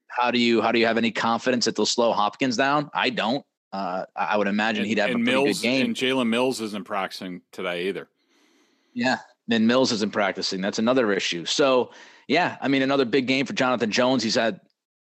[0.09, 2.91] how do you how do you have any confidence that they'll slow Hopkins down?
[2.95, 3.45] I don't.
[3.73, 5.87] Uh, I would imagine and, he'd have a pretty Mills, good game.
[5.87, 8.09] And Jalen Mills isn't practicing today either.
[8.97, 10.63] Yeah, Then Mills isn't practicing.
[10.63, 11.45] That's another issue.
[11.45, 11.91] So
[12.29, 14.23] yeah, I mean another big game for Jonathan Jones.
[14.23, 14.61] He's had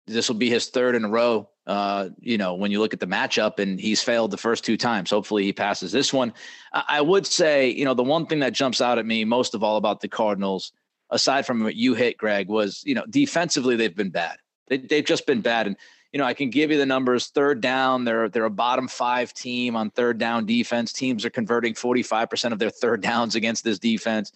[0.08, 1.50] this will be his third in a row.
[1.68, 4.78] Uh, you know, when you look at the matchup, and he's failed the first two
[4.78, 5.12] times.
[5.12, 6.34] Hopefully, he passes this one.
[6.74, 9.54] I, I would say, you know, the one thing that jumps out at me most
[9.54, 10.72] of all about the Cardinals,
[11.12, 14.38] aside from what you hit, Greg, was you know defensively they've been bad.
[14.70, 15.68] They, they've just been bad.
[15.68, 15.76] And,
[16.12, 17.28] you know, I can give you the numbers.
[17.28, 20.92] Third down, they're they're a bottom five team on third down defense.
[20.92, 24.32] Teams are converting 45% of their third downs against this defense.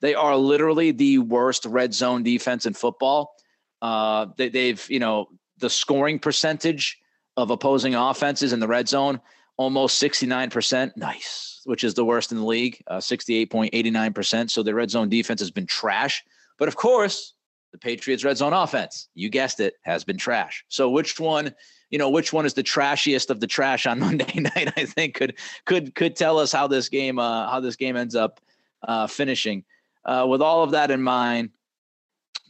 [0.00, 3.34] They are literally the worst red zone defense in football.
[3.82, 6.98] Uh, they, they've, you know, the scoring percentage
[7.36, 9.20] of opposing offenses in the red zone
[9.56, 10.96] almost 69%.
[10.96, 14.50] Nice, which is the worst in the league, uh, 68.89%.
[14.50, 16.24] So the red zone defense has been trash.
[16.58, 17.34] But of course,
[17.76, 20.64] the Patriots red zone offense, you guessed it, has been trash.
[20.68, 21.54] So which one,
[21.90, 24.72] you know, which one is the trashiest of the trash on Monday night?
[24.76, 28.14] I think could could could tell us how this game uh, how this game ends
[28.14, 28.40] up
[28.82, 29.64] uh, finishing.
[30.04, 31.50] Uh, with all of that in mind,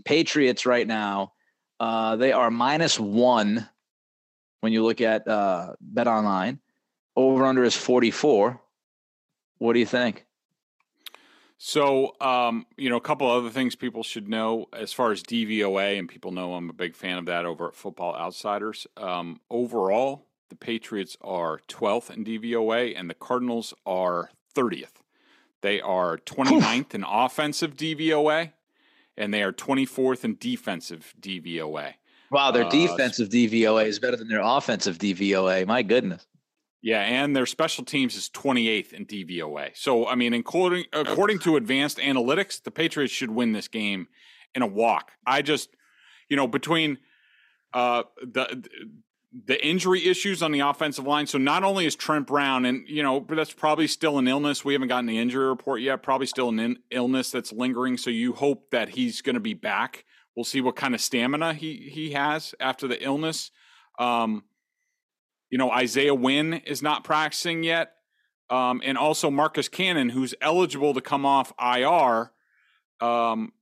[0.05, 1.33] Patriots right now,
[1.81, 3.69] uh, they are minus one
[4.61, 6.61] when you look at uh, Bet Online.
[7.17, 8.61] Over under is 44.
[9.59, 10.26] What do you think?
[11.59, 15.99] So, um, you know, a couple other things people should know as far as DVOA,
[15.99, 18.87] and people know I'm a big fan of that over at Football Outsiders.
[18.97, 25.03] Um, overall, the Patriots are 12th in DVOA, and the Cardinals are 30th.
[25.63, 28.53] They are 29th in offensive DVOA,
[29.17, 31.95] and they are 24th in defensive DVOA.
[32.31, 35.67] Wow, their uh, defensive DVOA is better than their offensive DVOA.
[35.67, 36.27] My goodness.
[36.87, 39.71] Yeah, and their special teams is 28th in DVOA.
[39.75, 44.07] So, I mean, according according to advanced analytics, the Patriots should win this game
[44.55, 45.11] in a walk.
[45.27, 45.71] I just,
[46.29, 46.99] you know, between
[47.75, 48.69] uh, the
[49.33, 51.27] the injury issues on the offensive line.
[51.27, 54.65] So not only is Trent Brown, and you know, but that's probably still an illness.
[54.65, 56.05] We haven't gotten the injury report yet.
[56.05, 57.97] Probably still an in- illness that's lingering.
[57.97, 60.05] So you hope that he's going to be back.
[60.37, 63.51] We'll see what kind of stamina he he has after the illness.
[63.99, 64.45] Um,
[65.51, 67.93] you know, Isaiah Wynn is not practicing yet.
[68.49, 72.31] Um, and also Marcus Cannon, who's eligible to come off IR,
[73.01, 73.53] um,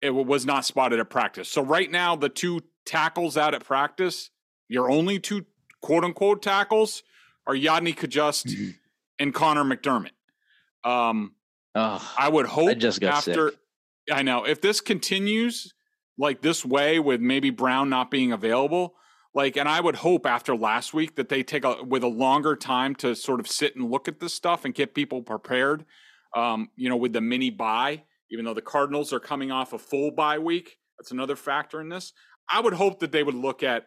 [0.00, 1.48] it was not spotted at practice.
[1.48, 4.30] So right now, the two tackles out at practice,
[4.68, 5.44] your only two
[5.80, 7.02] quote unquote tackles,
[7.46, 8.70] are Yodny Cajuste mm-hmm.
[9.18, 10.10] and Conor McDermott.
[10.82, 11.34] Um,
[11.74, 13.50] oh, I would hope I just got after.
[13.50, 13.58] Sick.
[14.12, 15.74] I know if this continues
[16.18, 18.94] like this way, with maybe Brown not being available,
[19.34, 22.54] like, and I would hope after last week that they take a with a longer
[22.54, 25.84] time to sort of sit and look at this stuff and get people prepared.
[26.36, 29.78] Um, you know, with the mini bye, even though the Cardinals are coming off a
[29.78, 32.12] full bye week, that's another factor in this.
[32.50, 33.86] I would hope that they would look at,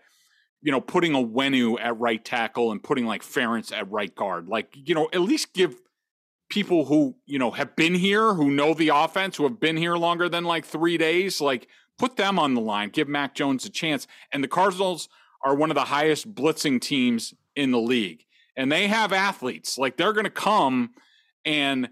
[0.61, 4.47] you know, putting Onwenu at right tackle and putting like Ferentz at right guard.
[4.47, 5.75] Like, you know, at least give
[6.49, 9.95] people who, you know, have been here, who know the offense, who have been here
[9.95, 11.67] longer than like three days, like
[11.97, 14.07] put them on the line, give Mac Jones a chance.
[14.31, 15.09] And the Cardinals
[15.43, 18.25] are one of the highest blitzing teams in the league.
[18.55, 19.77] And they have athletes.
[19.77, 20.91] Like they're going to come
[21.45, 21.89] and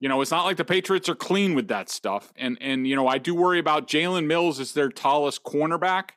[0.00, 2.32] you know, it's not like the Patriots are clean with that stuff.
[2.36, 6.10] And and you know, I do worry about Jalen Mills as their tallest cornerback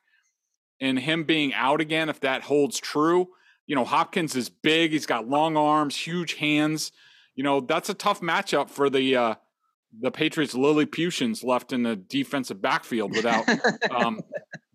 [0.79, 3.29] and him being out again if that holds true.
[3.65, 6.91] You know, Hopkins is big, he's got long arms, huge hands.
[7.35, 9.35] You know, that's a tough matchup for the uh
[9.99, 13.45] the Patriots Lilliputians left in the defensive backfield without
[13.91, 14.21] um,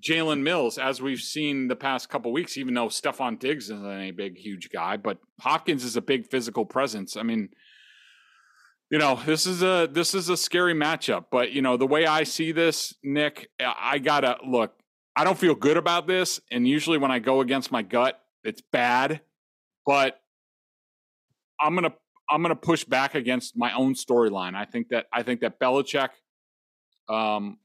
[0.02, 4.10] Jalen Mills, as we've seen the past couple weeks, even though Stefon Diggs isn't a
[4.10, 7.16] big, huge guy, but Hopkins is a big physical presence.
[7.16, 7.48] I mean,
[8.90, 11.26] you know, this is a this is a scary matchup.
[11.30, 14.74] But you know, the way I see this, Nick, I gotta look.
[15.16, 18.60] I don't feel good about this, and usually when I go against my gut, it's
[18.60, 19.22] bad.
[19.86, 20.20] But
[21.60, 21.94] I'm gonna
[22.30, 24.54] I'm gonna push back against my own storyline.
[24.54, 26.10] I think that I think that Belichick
[27.08, 27.58] um,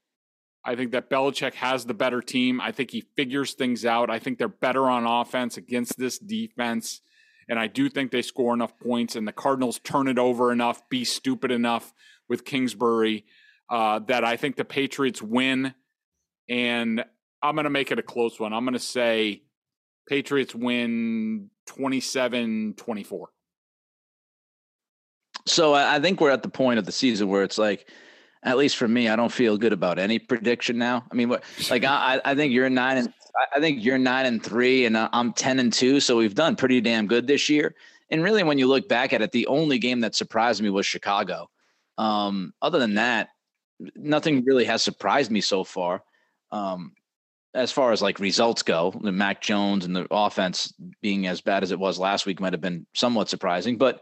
[0.64, 2.62] I think that Belichick has the better team.
[2.62, 4.10] I think he figures things out.
[4.10, 7.02] I think they're better on offense against this defense.
[7.50, 10.88] And I do think they score enough points, and the Cardinals turn it over enough,
[10.90, 11.94] be stupid enough
[12.30, 13.26] with Kingsbury
[13.70, 15.74] uh, that I think the Patriots win.
[16.48, 17.04] And
[17.42, 18.54] I'm going to make it a close one.
[18.54, 19.42] I'm going to say
[20.08, 23.30] Patriots win 27 24.
[25.48, 27.90] So I think we're at the point of the season where it's like,
[28.44, 31.06] at least for me, I don't feel good about any prediction now.
[31.12, 33.14] I mean, what like I, I think you're nine and
[33.56, 36.00] I think you're nine and three, and I'm ten and two.
[36.00, 37.76] So we've done pretty damn good this year.
[38.10, 40.86] And really, when you look back at it, the only game that surprised me was
[40.86, 41.50] Chicago.
[41.98, 43.30] Um, other than that,
[43.96, 46.04] nothing really has surprised me so far.
[46.52, 46.94] Um,
[47.54, 51.64] as far as like results go, the Mac Jones and the offense being as bad
[51.64, 54.02] as it was last week might have been somewhat surprising, but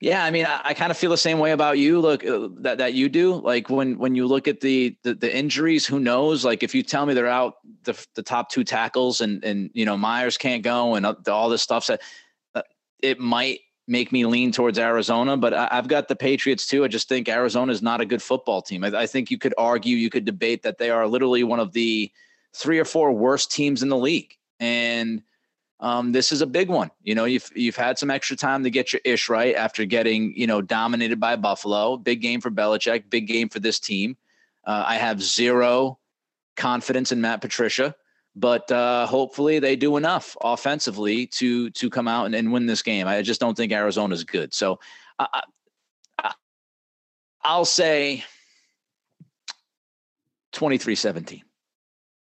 [0.00, 2.00] yeah, I mean, I, I kind of feel the same way about you.
[2.00, 3.34] Look, uh, that that you do.
[3.34, 6.44] Like when when you look at the, the, the injuries, who knows?
[6.44, 9.84] Like if you tell me they're out the the top two tackles and and you
[9.84, 11.98] know Myers can't go and all this stuff, so,
[12.54, 12.62] uh,
[13.02, 15.36] it might make me lean towards Arizona.
[15.36, 16.84] But I, have got the Patriots too.
[16.84, 18.84] I just think Arizona is not a good football team.
[18.84, 21.72] I, I think you could argue, you could debate that they are literally one of
[21.72, 22.12] the
[22.54, 25.22] three or four worst teams in the league, and
[25.80, 26.90] um, this is a big one.
[27.02, 30.34] You know, you've you've had some extra time to get your ish right after getting
[30.36, 31.96] you know dominated by Buffalo.
[31.96, 33.10] Big game for Belichick.
[33.10, 34.16] Big game for this team.
[34.64, 35.98] Uh, I have zero
[36.56, 37.94] confidence in Matt Patricia,
[38.34, 42.82] but uh, hopefully they do enough offensively to to come out and, and win this
[42.82, 43.06] game.
[43.06, 44.52] I just don't think Arizona is good.
[44.52, 44.80] So
[45.18, 45.42] I,
[46.18, 46.32] I,
[47.42, 48.24] I'll say
[50.54, 51.42] 23-17.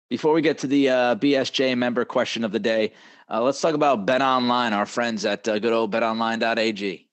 [0.09, 2.93] Before we get to the uh, BSJ member question of the day,
[3.29, 7.09] uh, let's talk about Bet Online, our friends at uh, good old betonline.ag.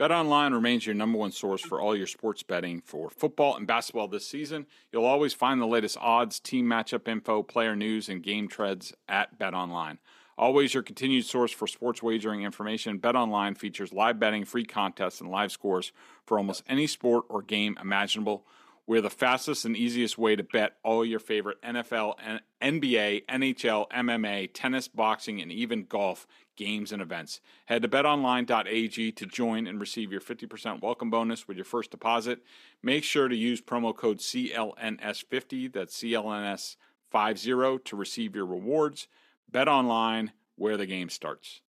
[0.00, 4.08] BetOnline remains your number one source for all your sports betting for football and basketball
[4.08, 4.66] this season.
[4.90, 9.38] You'll always find the latest odds, team matchup info, player news, and game trends at
[9.38, 9.98] BetOnline.
[10.38, 15.30] Always your continued source for sports wagering information, BetOnline features live betting, free contests, and
[15.30, 15.92] live scores
[16.24, 18.46] for almost any sport or game imaginable.
[18.90, 24.50] We're the fastest and easiest way to bet all your favorite NFL, NBA, NHL, MMA,
[24.52, 26.26] tennis, boxing, and even golf
[26.56, 27.40] games and events.
[27.66, 32.40] Head to betonline.ag to join and receive your 50% welcome bonus with your first deposit.
[32.82, 39.06] Make sure to use promo code CLNS50, that's CLNS50, to receive your rewards.
[39.48, 41.60] Bet online, where the game starts.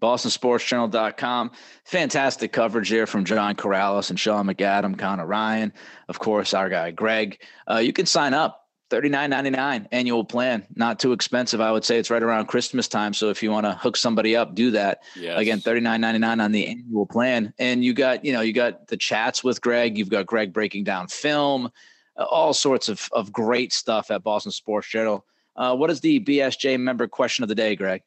[0.00, 1.50] BostonSportsJournal.com.
[1.84, 5.72] Fantastic coverage there from John Karalis and Sean McAdam, Conor Ryan,
[6.08, 7.40] of course, our guy Greg.
[7.70, 8.64] Uh, you can sign up.
[8.90, 10.66] $39.99 annual plan.
[10.74, 11.60] Not too expensive.
[11.60, 13.12] I would say it's right around Christmas time.
[13.12, 15.02] So if you want to hook somebody up, do that.
[15.14, 15.38] Yes.
[15.38, 17.52] Again, $39.99 on the annual plan.
[17.58, 19.98] And you got, you know, you got the chats with Greg.
[19.98, 21.70] You've got Greg breaking down film,
[22.16, 25.26] uh, all sorts of, of great stuff at Boston Sports Journal.
[25.54, 28.02] Uh, what is the BSJ member question of the day, Greg?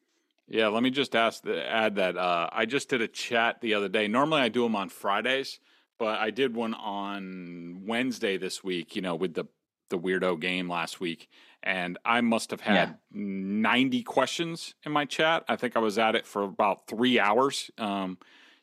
[0.52, 3.74] Yeah, let me just ask the, add that uh, I just did a chat the
[3.74, 4.10] other day.
[4.10, 5.62] Normally I do them on Fridays,
[5.98, 8.94] but I did one on Wednesday this week.
[8.94, 9.46] You know, with the
[9.90, 11.30] the weirdo game last week,
[11.64, 12.94] and I must have had yeah.
[13.14, 15.46] ninety questions in my chat.
[15.48, 17.72] I think I was at it for about three hours.
[17.78, 18.18] Um,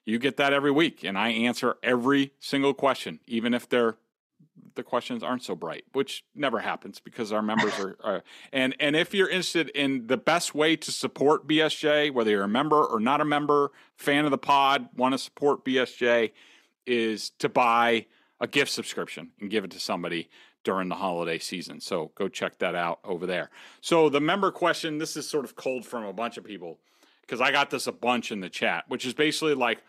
[0.05, 3.97] you get that every week, and I answer every single question, even if they're
[4.75, 8.97] the questions aren't so bright, which never happens because our members are, are, and and
[8.97, 13.01] if you're interested in the best way to support BSJ, whether you're a member or
[13.01, 16.33] not a member, fan of the pod, want to support BSJ,
[16.87, 18.07] is to buy
[18.41, 20.29] a gift subscription and give it to somebody
[20.65, 21.81] during the holiday season.
[21.81, 23.51] So go check that out over there.
[23.81, 26.79] So the member question, this is sort of cold from a bunch of people
[27.23, 29.83] because I got this a bunch in the chat, which is basically like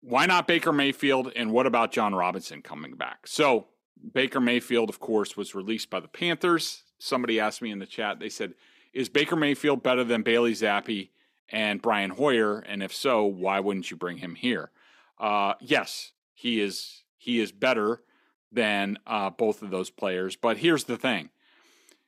[0.00, 1.32] why not Baker Mayfield?
[1.36, 3.26] And what about Jon Robinson coming back?
[3.26, 3.68] So,
[4.14, 6.84] Baker Mayfield, of course, was released by the Panthers.
[6.98, 8.54] Somebody asked me in the chat, they said,
[8.92, 11.10] Is Baker Mayfield better than Bailey Zappe
[11.50, 12.60] and Brian Hoyer?
[12.60, 14.70] And if so, why wouldn't you bring him here?
[15.18, 18.02] Uh, yes, he is he is better
[18.50, 20.36] than uh, both of those players.
[20.36, 21.28] But here's the thing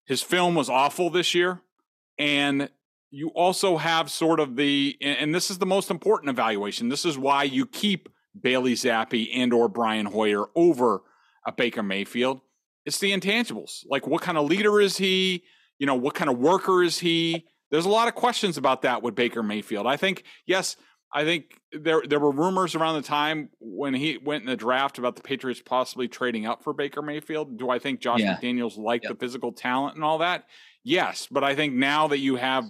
[0.05, 1.61] his film was awful this year.
[2.19, 2.71] And
[3.13, 6.89] you also have sort of the, and this is the most important evaluation.
[6.89, 8.09] This is why you keep
[8.41, 11.03] Bailey Zappe and or Brian Hoyer over
[11.47, 12.41] a Baker Mayfield.
[12.87, 13.85] It's the intangibles.
[13.89, 15.45] Like what kind of leader is he?
[15.79, 17.47] You know, what kind of worker is he?
[17.71, 19.87] There's a lot of questions about that with Baker Mayfield.
[19.87, 20.77] I think, yes,
[21.15, 24.99] I think there there were rumors around the time when he went in the draft
[24.99, 27.59] about the Patriots possibly trading up for Baker Mayfield.
[27.59, 28.37] Do I think Josh yeah.
[28.37, 29.13] McDaniels liked yep.
[29.13, 30.45] the physical talent and all that?
[30.83, 32.65] Yes, but I think now that you have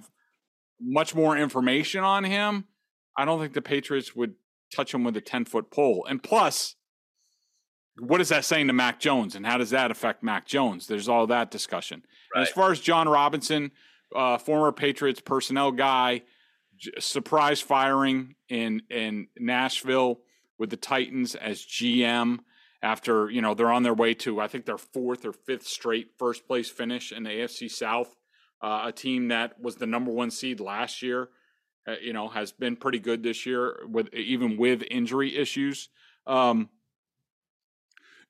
[0.82, 2.64] much more information on him,
[3.16, 4.34] I don't think the Patriots would
[4.74, 6.06] touch him with a 10 foot pole.
[6.08, 6.76] And plus,
[7.98, 10.86] what is that saying to Mac Jones and how does that affect Mac Jones?
[10.86, 12.04] There's all that discussion.
[12.34, 12.42] Right.
[12.42, 13.70] As far as Jon Robinson,
[14.14, 16.22] uh, former Patriots personnel guy,
[16.76, 20.20] j- surprise firing in in Nashville
[20.58, 22.40] with the Titans as GM
[22.82, 26.12] after you know they're on their way to I think their fourth or fifth straight
[26.18, 28.14] first place finish in the AFC South
[28.62, 31.28] uh, a team that was the number one seed last year.
[31.86, 35.88] Uh, you know, has been pretty good this year with even with injury issues.
[36.28, 36.68] Um,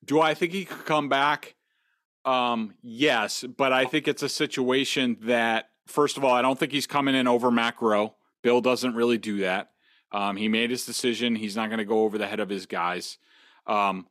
[0.03, 1.55] do I think he could come back?
[2.25, 6.73] Um, yes, but I think it's a situation that, first of all, I don't think
[6.73, 8.15] he's coming in over Matt Groh.
[8.43, 9.73] Bill doesn't really do that.
[10.13, 11.37] Um, he made his decision.
[11.37, 13.19] He's not going to go over the head of his guys.
[13.67, 14.07] Um,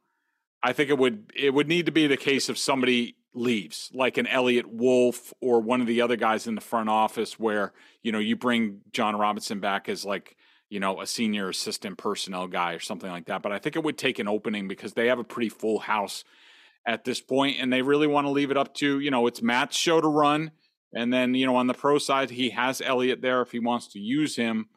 [0.63, 4.17] I think it would it would need to be the case of somebody leaves, like
[4.17, 7.73] an Eliot Wolf or one of the other guys in the front office, where
[8.03, 10.35] you know you bring Jon Robinson back as like
[10.69, 13.41] you know a senior assistant personnel guy or something like that.
[13.41, 16.23] But I think it would take an opening because they have a pretty full house
[16.85, 19.41] at this point, and they really want to leave it up to you know it's
[19.41, 20.51] Matt's show to run,
[20.93, 23.87] and then you know on the pro side he has Eliot there if he wants
[23.89, 24.67] to use him.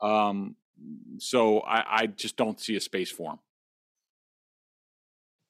[0.00, 0.56] Um,
[1.18, 3.38] so I, I just don't see a space for him.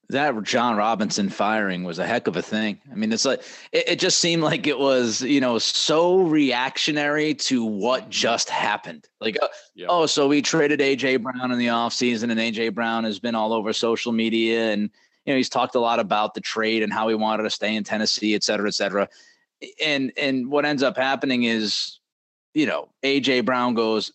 [0.09, 2.81] That Jon Robinson firing was a heck of a thing.
[2.93, 3.43] I mean, it's like
[3.73, 9.09] it, it, just seemed like it was, you know, so reactionary to what just happened.
[9.21, 9.89] Like, uh, yep.
[9.91, 13.53] oh, so we traded AJ Brown in the offseason and AJ Brown has been all
[13.53, 14.91] over social media and
[15.25, 17.75] you know, he's talked a lot about the trade and how he wanted to stay
[17.75, 19.09] in Tennessee, et cetera, et cetera.
[19.85, 21.99] And and what ends up happening is,
[22.55, 24.13] you know, AJ Brown goes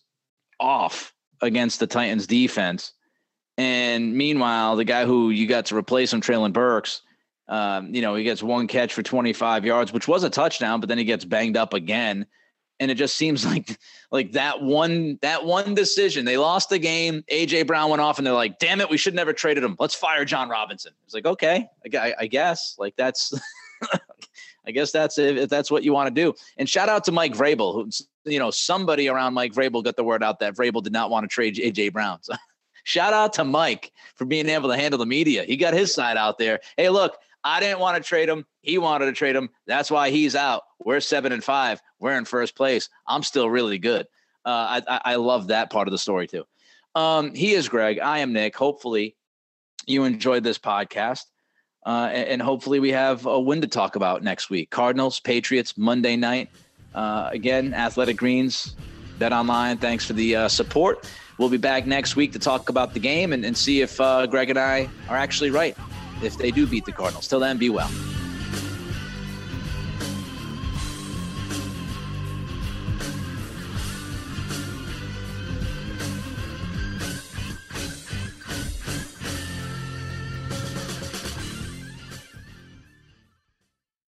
[0.58, 1.12] off
[1.42, 2.92] against the Titans defense
[3.58, 7.02] and meanwhile, the guy who you got to replace him, Treylon Burks,
[7.48, 10.88] um, you know, he gets one catch for 25 yards, which was a touchdown, but
[10.88, 12.26] then he gets banged up again.
[12.80, 13.78] And it just seems like
[14.10, 16.24] like that one that one decision.
[16.24, 17.24] They lost the game.
[17.30, 19.76] AJ Brown went off, and they're like, "Damn it, we should never traded him.
[19.78, 23.32] Let's fire Jon Robinson." It's like, okay, I, I guess like that's.
[24.64, 26.34] I guess that's if that's what you want to do.
[26.56, 27.90] And shout out to Mike Vrabel, who
[28.30, 31.24] you know somebody around Mike Vrabel got the word out that Vrabel did not want
[31.24, 32.22] to trade AJ Brown.
[32.22, 32.34] So
[32.84, 35.44] Shout out to Mike for being able to handle the media.
[35.44, 36.60] He got his side out there.
[36.76, 38.46] Hey, look, I didn't want to trade him.
[38.62, 39.50] He wanted to trade him.
[39.66, 40.62] That's why he's out.
[40.84, 41.80] We're seven and five.
[41.98, 42.88] We're in first place.
[43.06, 44.06] I'm still really good.
[44.44, 46.44] Uh, I, I love that part of the story too.
[46.94, 48.00] Um, he is Greg.
[48.00, 48.56] I am Nick.
[48.56, 49.16] Hopefully,
[49.86, 51.22] you enjoyed this podcast.
[51.84, 54.70] Uh, and, and, hopefully, we have a win to talk about next week.
[54.70, 56.48] Cardinals, Patriots, Monday night.
[56.94, 58.76] Uh, again, Athletic Greens,
[59.18, 59.78] Bet Online.
[59.78, 61.10] Thanks for the uh, support.
[61.38, 64.26] We'll be back next week to talk about the game and, and see if uh,
[64.26, 65.76] Greg and I are actually right
[66.22, 67.28] if they do beat the Cardinals.
[67.28, 67.90] Till then, be well.